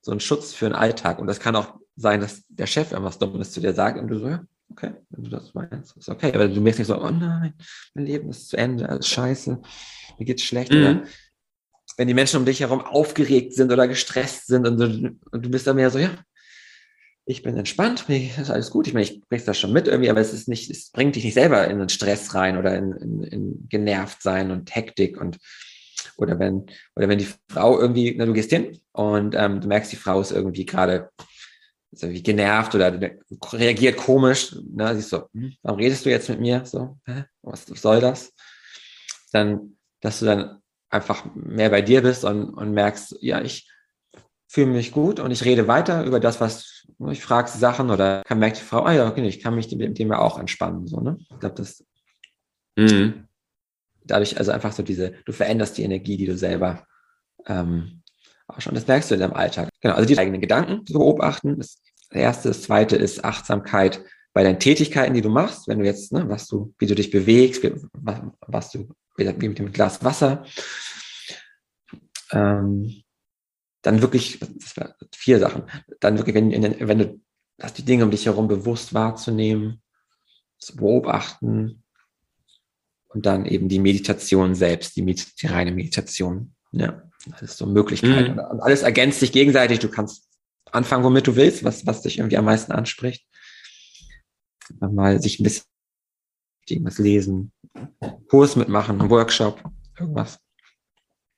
so 0.00 0.10
einen 0.10 0.20
Schutz 0.20 0.52
für 0.52 0.66
den 0.66 0.74
Alltag. 0.74 1.18
Und 1.18 1.26
das 1.26 1.40
kann 1.40 1.56
auch 1.56 1.78
sein, 1.96 2.20
dass 2.20 2.42
der 2.48 2.66
Chef 2.66 2.92
irgendwas 2.92 3.18
Dummes 3.18 3.52
zu 3.52 3.60
dir 3.60 3.72
sagt 3.72 3.98
und 3.98 4.08
du 4.08 4.18
so, 4.18 4.28
ja, 4.28 4.44
okay, 4.70 4.92
wenn 5.10 5.24
du 5.24 5.30
das 5.30 5.54
meinst, 5.54 5.96
ist 5.96 6.08
okay. 6.08 6.32
Aber 6.34 6.48
du 6.48 6.60
merkst 6.60 6.80
nicht 6.80 6.88
so, 6.88 7.00
oh 7.00 7.10
nein, 7.10 7.54
mein 7.94 8.06
Leben 8.06 8.30
ist 8.30 8.48
zu 8.48 8.56
Ende, 8.56 8.88
alles 8.88 9.06
scheiße, 9.06 9.60
mir 10.18 10.24
geht's 10.24 10.42
schlecht. 10.42 10.72
Mhm. 10.72 10.78
Oder 10.78 11.02
wenn 11.96 12.08
die 12.08 12.14
Menschen 12.14 12.38
um 12.38 12.44
dich 12.44 12.60
herum 12.60 12.80
aufgeregt 12.80 13.54
sind 13.54 13.72
oder 13.72 13.88
gestresst 13.88 14.46
sind 14.46 14.66
und 14.66 14.78
du, 14.78 15.18
und 15.30 15.46
du 15.46 15.50
bist 15.50 15.66
da 15.66 15.74
mehr 15.74 15.90
so, 15.90 15.98
ja, 15.98 16.10
ich 17.28 17.42
bin 17.42 17.56
entspannt, 17.56 18.08
mir 18.08 18.30
ist 18.38 18.50
alles 18.50 18.70
gut. 18.70 18.86
Ich 18.86 18.94
meine, 18.94 19.04
ich 19.04 19.20
bringe 19.28 19.42
das 19.42 19.58
schon 19.58 19.72
mit 19.72 19.88
irgendwie, 19.88 20.10
aber 20.10 20.20
es 20.20 20.32
ist 20.32 20.46
nicht, 20.46 20.70
es 20.70 20.90
bringt 20.90 21.16
dich 21.16 21.24
nicht 21.24 21.34
selber 21.34 21.66
in 21.66 21.80
den 21.80 21.88
Stress 21.88 22.34
rein 22.34 22.56
oder 22.56 22.76
in, 22.76 22.92
in, 22.92 23.22
in 23.24 23.68
genervt 23.68 24.22
sein 24.22 24.52
und 24.52 24.74
Hektik 24.74 25.20
und 25.20 25.38
oder 26.16 26.38
wenn 26.38 26.66
oder 26.94 27.08
wenn 27.08 27.18
die 27.18 27.28
Frau 27.50 27.80
irgendwie, 27.80 28.14
na, 28.16 28.26
du 28.26 28.32
gehst 28.32 28.50
hin 28.50 28.80
und 28.92 29.34
ähm, 29.36 29.60
du 29.60 29.66
merkst, 29.66 29.90
die 29.90 29.96
Frau 29.96 30.20
ist 30.20 30.30
irgendwie 30.30 30.64
gerade 30.64 31.10
so 31.90 32.08
wie 32.08 32.22
genervt 32.22 32.74
oder 32.74 32.98
reagiert 33.52 33.96
komisch, 33.96 34.54
ne, 34.70 34.94
siehst 34.94 35.10
so, 35.10 35.28
hm, 35.32 35.54
warum 35.62 35.80
redest 35.80 36.04
du 36.04 36.10
jetzt 36.10 36.28
mit 36.28 36.40
mir? 36.40 36.64
So, 36.64 36.98
hä? 37.06 37.24
was 37.42 37.64
soll 37.66 38.00
das? 38.00 38.32
Dann, 39.32 39.76
dass 40.00 40.20
du 40.20 40.26
dann 40.26 40.62
einfach 40.90 41.24
mehr 41.34 41.70
bei 41.70 41.82
dir 41.82 42.02
bist 42.02 42.24
und, 42.24 42.50
und 42.50 42.72
merkst, 42.72 43.16
ja, 43.20 43.40
ich 43.40 43.70
fühle 44.48 44.68
mich 44.68 44.92
gut 44.92 45.20
und 45.20 45.30
ich 45.30 45.44
rede 45.44 45.68
weiter 45.68 46.04
über 46.04 46.20
das, 46.20 46.40
was 46.40 46.86
ich 47.10 47.20
frage 47.20 47.50
Sachen 47.50 47.90
oder 47.90 48.22
kann 48.24 48.38
merkt 48.38 48.58
die 48.58 48.62
Frau, 48.62 48.84
ah 48.84 48.92
ja, 48.92 49.08
okay, 49.08 49.26
ich 49.26 49.40
kann 49.40 49.54
mich 49.54 49.74
mit 49.74 49.98
dem 49.98 50.08
ja 50.08 50.18
auch 50.18 50.38
entspannen. 50.38 50.86
So, 50.86 51.00
ne? 51.00 51.16
Ich 51.18 51.40
glaube, 51.40 51.56
das 51.56 51.84
mhm. 52.76 53.26
dadurch, 54.04 54.38
also 54.38 54.52
einfach 54.52 54.72
so 54.72 54.82
diese, 54.82 55.12
du 55.24 55.32
veränderst 55.32 55.76
die 55.76 55.82
Energie, 55.82 56.16
die 56.16 56.26
du 56.26 56.36
selber 56.36 56.86
ähm, 57.46 58.02
auch 58.46 58.60
schon. 58.60 58.74
Das 58.74 58.86
merkst 58.86 59.10
du 59.10 59.14
in 59.14 59.20
deinem 59.20 59.34
Alltag. 59.34 59.68
Genau, 59.80 59.94
also 59.94 60.06
die 60.06 60.18
eigenen 60.18 60.40
Gedanken 60.40 60.86
zu 60.86 60.94
beobachten. 60.94 61.58
Das 61.58 61.80
erste, 62.10 62.48
das 62.48 62.62
zweite 62.62 62.96
ist 62.96 63.24
Achtsamkeit 63.24 64.04
bei 64.32 64.42
deinen 64.42 64.60
Tätigkeiten, 64.60 65.14
die 65.14 65.22
du 65.22 65.30
machst, 65.30 65.66
wenn 65.66 65.78
du 65.78 65.84
jetzt, 65.84 66.12
ne, 66.12 66.28
was 66.28 66.46
du, 66.46 66.74
wie 66.78 66.86
du 66.86 66.94
dich 66.94 67.10
bewegst, 67.10 67.66
was, 67.92 68.20
was 68.46 68.70
du, 68.70 68.88
wie 69.18 69.48
mit 69.48 69.58
dem 69.58 69.72
Glas 69.72 70.04
Wasser. 70.04 70.44
Ähm, 72.32 73.02
dann 73.82 74.02
wirklich, 74.02 74.40
das 74.40 74.76
war 74.76 74.96
vier 75.14 75.38
Sachen, 75.38 75.64
dann 76.00 76.18
wirklich, 76.18 76.34
wenn, 76.34 76.50
wenn 76.52 76.98
du 76.98 77.20
hast 77.60 77.78
die 77.78 77.84
Dinge 77.84 78.04
um 78.04 78.10
dich 78.10 78.26
herum 78.26 78.48
bewusst 78.48 78.94
wahrzunehmen, 78.94 79.82
zu 80.58 80.76
beobachten 80.76 81.82
und 83.08 83.26
dann 83.26 83.46
eben 83.46 83.68
die 83.68 83.78
Meditation 83.78 84.54
selbst, 84.54 84.96
die, 84.96 85.02
Med 85.02 85.40
die 85.40 85.46
reine 85.46 85.72
Meditation. 85.72 86.54
Ja, 86.72 87.02
das 87.26 87.42
ist 87.42 87.58
so 87.58 87.66
Möglichkeit. 87.66 88.32
Mhm. 88.32 88.38
Und 88.38 88.60
alles 88.60 88.82
ergänzt 88.82 89.20
sich 89.20 89.32
gegenseitig. 89.32 89.78
Du 89.78 89.88
kannst 89.88 90.28
anfangen, 90.72 91.04
womit 91.04 91.26
du 91.26 91.36
willst, 91.36 91.64
was, 91.64 91.86
was 91.86 92.02
dich 92.02 92.18
irgendwie 92.18 92.36
am 92.36 92.44
meisten 92.44 92.72
anspricht. 92.72 93.26
Mal 94.80 95.22
sich 95.22 95.38
ein 95.38 95.44
bisschen 95.44 95.64
irgendwas 96.70 96.98
lesen, 96.98 97.52
Kurs 98.28 98.56
mitmachen, 98.56 99.00
einen 99.00 99.10
Workshop, 99.10 99.62
irgendwas. 99.98 100.38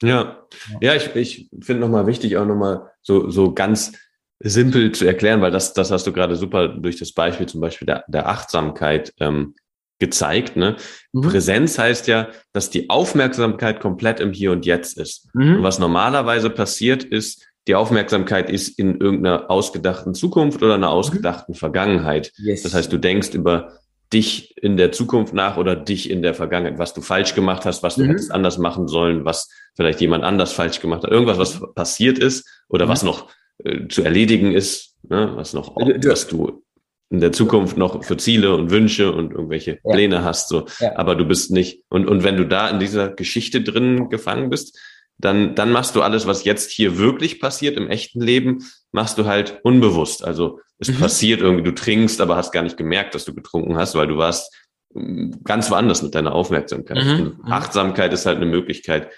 Ja, 0.02 0.46
ja, 0.80 0.94
ich, 0.94 1.14
ich 1.16 1.50
finde 1.60 1.80
nochmal 1.80 2.06
wichtig, 2.06 2.36
auch 2.36 2.46
nochmal 2.46 2.90
so, 3.02 3.30
so 3.30 3.52
ganz 3.52 3.92
simpel 4.40 4.92
zu 4.92 5.04
erklären, 5.04 5.40
weil 5.40 5.50
das, 5.50 5.72
das 5.72 5.90
hast 5.90 6.06
du 6.06 6.12
gerade 6.12 6.36
super 6.36 6.68
durch 6.68 6.98
das 6.98 7.12
Beispiel 7.12 7.46
zum 7.46 7.60
Beispiel 7.60 7.86
der, 7.86 8.04
der 8.06 8.28
Achtsamkeit 8.28 9.12
ähm, 9.18 9.54
gezeigt. 9.98 10.56
Ne? 10.56 10.76
Mhm. 11.12 11.22
Präsenz 11.22 11.78
heißt 11.78 12.06
ja, 12.06 12.28
dass 12.52 12.70
die 12.70 12.88
Aufmerksamkeit 12.90 13.80
komplett 13.80 14.20
im 14.20 14.32
Hier 14.32 14.52
und 14.52 14.64
Jetzt 14.64 14.96
ist. 14.98 15.34
Mhm. 15.34 15.56
Und 15.56 15.62
was 15.64 15.78
normalerweise 15.78 16.50
passiert 16.50 17.02
ist, 17.02 17.46
die 17.66 17.74
Aufmerksamkeit 17.74 18.48
ist 18.48 18.78
in 18.78 19.00
irgendeiner 19.00 19.50
ausgedachten 19.50 20.14
Zukunft 20.14 20.62
oder 20.62 20.74
einer 20.74 20.90
ausgedachten 20.90 21.54
mhm. 21.54 21.58
Vergangenheit. 21.58 22.32
Yes. 22.36 22.62
Das 22.62 22.74
heißt, 22.74 22.92
du 22.92 22.98
denkst 22.98 23.34
über 23.34 23.78
dich 24.12 24.56
in 24.56 24.76
der 24.76 24.92
Zukunft 24.92 25.34
nach 25.34 25.56
oder 25.56 25.76
dich 25.76 26.10
in 26.10 26.22
der 26.22 26.34
Vergangenheit, 26.34 26.78
was 26.78 26.94
du 26.94 27.00
falsch 27.00 27.34
gemacht 27.34 27.64
hast, 27.64 27.82
was 27.82 27.96
du 27.96 28.04
mhm. 28.04 28.08
hättest 28.08 28.32
anders 28.32 28.58
machen 28.58 28.88
sollen, 28.88 29.24
was 29.24 29.50
vielleicht 29.76 30.00
jemand 30.00 30.24
anders 30.24 30.52
falsch 30.52 30.80
gemacht 30.80 31.02
hat, 31.02 31.10
irgendwas, 31.10 31.38
was 31.38 31.60
passiert 31.74 32.18
ist 32.18 32.48
oder 32.68 32.86
mhm. 32.86 32.90
was 32.90 33.02
noch 33.02 33.30
äh, 33.64 33.86
zu 33.88 34.02
erledigen 34.02 34.52
ist, 34.52 34.94
ne, 35.02 35.32
was 35.34 35.52
noch, 35.52 35.76
was 35.76 36.26
du 36.26 36.62
in 37.10 37.20
der 37.20 37.32
Zukunft 37.32 37.76
noch 37.76 38.04
für 38.04 38.16
Ziele 38.16 38.54
und 38.54 38.70
Wünsche 38.70 39.12
und 39.12 39.32
irgendwelche 39.32 39.78
ja. 39.82 39.92
Pläne 39.92 40.24
hast, 40.24 40.48
so. 40.48 40.66
Ja. 40.78 40.96
Aber 40.96 41.14
du 41.14 41.24
bist 41.24 41.50
nicht, 41.50 41.82
und, 41.88 42.06
und 42.06 42.22
wenn 42.22 42.36
du 42.36 42.46
da 42.46 42.68
in 42.68 42.80
dieser 42.80 43.08
Geschichte 43.08 43.62
drin 43.62 44.10
gefangen 44.10 44.50
bist, 44.50 44.78
dann, 45.16 45.54
dann 45.54 45.72
machst 45.72 45.96
du 45.96 46.02
alles, 46.02 46.26
was 46.26 46.44
jetzt 46.44 46.70
hier 46.70 46.98
wirklich 46.98 47.40
passiert 47.40 47.76
im 47.76 47.88
echten 47.88 48.20
Leben, 48.20 48.64
machst 48.92 49.18
du 49.18 49.24
halt 49.24 49.60
unbewusst. 49.62 50.22
Also 50.22 50.60
es 50.78 50.88
mhm. 50.88 50.98
passiert 50.98 51.40
irgendwie, 51.40 51.64
du 51.64 51.74
trinkst, 51.74 52.20
aber 52.20 52.36
hast 52.36 52.52
gar 52.52 52.62
nicht 52.62 52.76
gemerkt, 52.76 53.14
dass 53.14 53.24
du 53.24 53.34
getrunken 53.34 53.76
hast, 53.76 53.94
weil 53.94 54.06
du 54.06 54.16
warst 54.16 54.54
mm, 54.94 55.42
ganz 55.44 55.70
woanders 55.70 56.02
mit 56.02 56.14
deiner 56.14 56.32
Aufmerksamkeit. 56.32 57.04
Mhm. 57.04 57.36
Mhm. 57.42 57.52
Achtsamkeit 57.52 58.12
ist 58.12 58.26
halt 58.26 58.36
eine 58.36 58.46
Möglichkeit, 58.46 59.10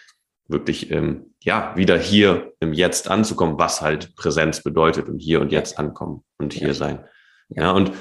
wirklich 0.49 0.91
ähm, 0.91 1.35
ja 1.43 1.75
wieder 1.77 1.97
hier 1.97 2.53
im 2.61 2.73
Jetzt 2.73 3.09
anzukommen, 3.09 3.59
was 3.59 3.81
halt 3.81 4.17
Präsenz 4.17 4.63
bedeutet 4.63 5.09
und 5.09 5.19
hier 5.19 5.41
und 5.41 5.53
jetzt 5.53 5.79
ankommen 5.79 6.25
und 6.39 6.53
hier 6.53 6.69
ja. 6.69 6.75
sein. 6.75 7.05
Ja, 7.49 7.71
und 7.73 7.93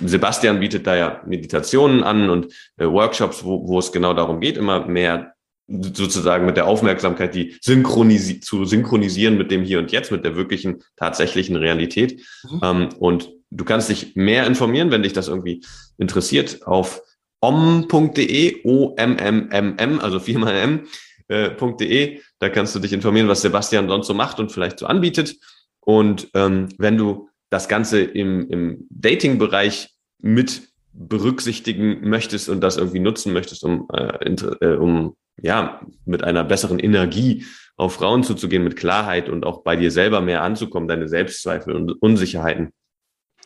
Sebastian 0.00 0.60
bietet 0.60 0.86
da 0.86 0.96
ja 0.96 1.22
Meditationen 1.24 2.02
an 2.02 2.30
und 2.30 2.52
äh, 2.78 2.86
Workshops, 2.86 3.44
wo, 3.44 3.68
wo 3.68 3.78
es 3.78 3.92
genau 3.92 4.12
darum 4.12 4.40
geht, 4.40 4.56
immer 4.56 4.86
mehr 4.86 5.33
sozusagen 5.66 6.46
mit 6.46 6.56
der 6.56 6.66
Aufmerksamkeit, 6.66 7.34
die 7.34 7.56
synchronisi 7.60 8.40
zu 8.40 8.64
synchronisieren 8.64 9.38
mit 9.38 9.50
dem 9.50 9.62
Hier 9.62 9.78
und 9.78 9.92
Jetzt, 9.92 10.12
mit 10.12 10.24
der 10.24 10.36
wirklichen, 10.36 10.82
tatsächlichen 10.96 11.56
Realität. 11.56 12.20
Mhm. 12.50 12.60
Ähm, 12.62 12.88
und 12.98 13.30
du 13.50 13.64
kannst 13.64 13.88
dich 13.88 14.14
mehr 14.14 14.46
informieren, 14.46 14.90
wenn 14.90 15.02
dich 15.02 15.14
das 15.14 15.28
irgendwie 15.28 15.64
interessiert, 15.96 16.66
auf 16.66 17.02
om.de, 17.40 18.62
O-M-M-M-M, 18.64 20.00
also 20.00 20.18
viermal 20.18 20.54
M.de. 21.28 22.04
Äh, 22.04 22.20
da 22.38 22.48
kannst 22.48 22.74
du 22.74 22.78
dich 22.78 22.92
informieren, 22.92 23.28
was 23.28 23.42
Sebastian 23.42 23.88
sonst 23.88 24.06
so 24.06 24.14
macht 24.14 24.40
und 24.40 24.52
vielleicht 24.52 24.78
so 24.78 24.86
anbietet. 24.86 25.36
Und 25.80 26.28
ähm, 26.34 26.68
wenn 26.78 26.96
du 26.96 27.28
das 27.50 27.68
Ganze 27.68 28.02
im, 28.02 28.48
im 28.50 28.86
Dating-Bereich 28.90 29.90
mit 30.18 30.62
berücksichtigen 30.92 32.08
möchtest 32.08 32.48
und 32.48 32.60
das 32.60 32.76
irgendwie 32.76 33.00
nutzen 33.00 33.32
möchtest, 33.32 33.64
um, 33.64 33.88
äh, 33.92 34.28
äh, 34.60 34.76
um 34.76 35.16
ja 35.40 35.80
mit 36.04 36.24
einer 36.24 36.44
besseren 36.44 36.78
Energie 36.78 37.44
auf 37.76 37.94
Frauen 37.94 38.22
zuzugehen, 38.22 38.62
mit 38.62 38.76
Klarheit 38.76 39.28
und 39.28 39.44
auch 39.44 39.62
bei 39.62 39.76
dir 39.76 39.90
selber 39.90 40.20
mehr 40.20 40.42
anzukommen, 40.42 40.88
deine 40.88 41.08
Selbstzweifel 41.08 41.74
und 41.74 41.90
Unsicherheiten 41.90 42.70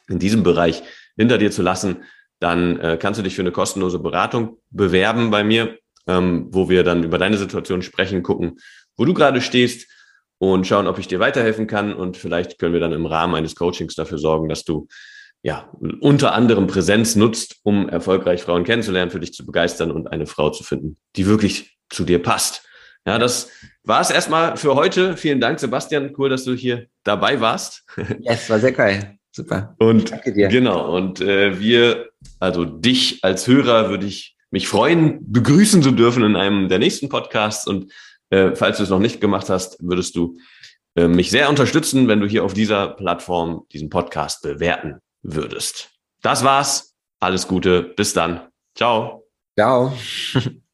in 0.08 0.18
diesem 0.18 0.42
Bereich 0.42 0.82
hinter 1.16 1.38
dir 1.38 1.50
zu 1.50 1.62
lassen, 1.62 2.04
dann 2.40 2.78
äh, 2.80 2.98
kannst 3.00 3.18
du 3.18 3.24
dich 3.24 3.34
für 3.34 3.42
eine 3.42 3.52
kostenlose 3.52 3.98
Beratung 3.98 4.58
bewerben 4.70 5.30
bei 5.30 5.44
mir, 5.44 5.78
ähm, 6.06 6.48
wo 6.50 6.68
wir 6.68 6.84
dann 6.84 7.04
über 7.04 7.18
deine 7.18 7.38
Situation 7.38 7.82
sprechen, 7.82 8.22
gucken, 8.22 8.58
wo 8.96 9.04
du 9.04 9.14
gerade 9.14 9.40
stehst 9.40 9.90
und 10.38 10.66
schauen, 10.66 10.86
ob 10.86 10.98
ich 10.98 11.08
dir 11.08 11.20
weiterhelfen 11.20 11.66
kann. 11.66 11.92
Und 11.92 12.16
vielleicht 12.16 12.58
können 12.58 12.72
wir 12.72 12.80
dann 12.80 12.92
im 12.92 13.06
Rahmen 13.06 13.34
eines 13.34 13.56
Coachings 13.56 13.94
dafür 13.94 14.18
sorgen, 14.18 14.48
dass 14.48 14.64
du 14.64 14.88
ja, 15.42 15.72
unter 16.00 16.34
anderem 16.34 16.66
Präsenz 16.66 17.14
nutzt, 17.14 17.60
um 17.62 17.88
erfolgreich 17.88 18.42
Frauen 18.42 18.64
kennenzulernen, 18.64 19.10
für 19.10 19.20
dich 19.20 19.32
zu 19.32 19.46
begeistern 19.46 19.92
und 19.92 20.08
eine 20.08 20.26
Frau 20.26 20.50
zu 20.50 20.64
finden, 20.64 20.96
die 21.16 21.26
wirklich 21.26 21.77
zu 21.90 22.04
dir 22.04 22.22
passt. 22.22 22.62
Ja, 23.06 23.18
das 23.18 23.50
war 23.84 24.00
es 24.00 24.10
erstmal 24.10 24.56
für 24.56 24.74
heute. 24.74 25.16
Vielen 25.16 25.40
Dank, 25.40 25.58
Sebastian. 25.58 26.14
Cool, 26.16 26.28
dass 26.28 26.44
du 26.44 26.54
hier 26.54 26.86
dabei 27.04 27.40
warst. 27.40 27.84
Ja, 28.20 28.32
es 28.32 28.50
war 28.50 28.58
sehr 28.58 28.72
geil. 28.72 29.18
Super. 29.30 29.74
Und 29.78 30.10
Danke 30.10 30.32
dir. 30.32 30.48
Genau. 30.48 30.94
Und 30.94 31.20
äh, 31.20 31.58
wir, 31.58 32.10
also 32.38 32.64
dich 32.64 33.20
als 33.22 33.46
Hörer, 33.46 33.88
würde 33.88 34.06
ich 34.06 34.36
mich 34.50 34.68
freuen, 34.68 35.20
begrüßen 35.32 35.82
zu 35.82 35.92
dürfen 35.92 36.24
in 36.24 36.36
einem 36.36 36.68
der 36.68 36.78
nächsten 36.78 37.08
Podcasts. 37.08 37.66
Und 37.66 37.92
äh, 38.30 38.54
falls 38.54 38.78
du 38.78 38.82
es 38.82 38.90
noch 38.90 38.98
nicht 38.98 39.20
gemacht 39.20 39.48
hast, 39.48 39.78
würdest 39.80 40.16
du 40.16 40.36
äh, 40.96 41.08
mich 41.08 41.30
sehr 41.30 41.48
unterstützen, 41.48 42.08
wenn 42.08 42.20
du 42.20 42.26
hier 42.26 42.44
auf 42.44 42.54
dieser 42.54 42.88
Plattform 42.88 43.66
diesen 43.72 43.90
Podcast 43.90 44.42
bewerten 44.42 44.98
würdest. 45.22 45.90
Das 46.22 46.44
war's. 46.44 46.94
Alles 47.20 47.46
Gute. 47.48 47.82
Bis 47.82 48.12
dann. 48.12 48.48
Ciao. 48.74 49.24
Ciao. 49.56 49.96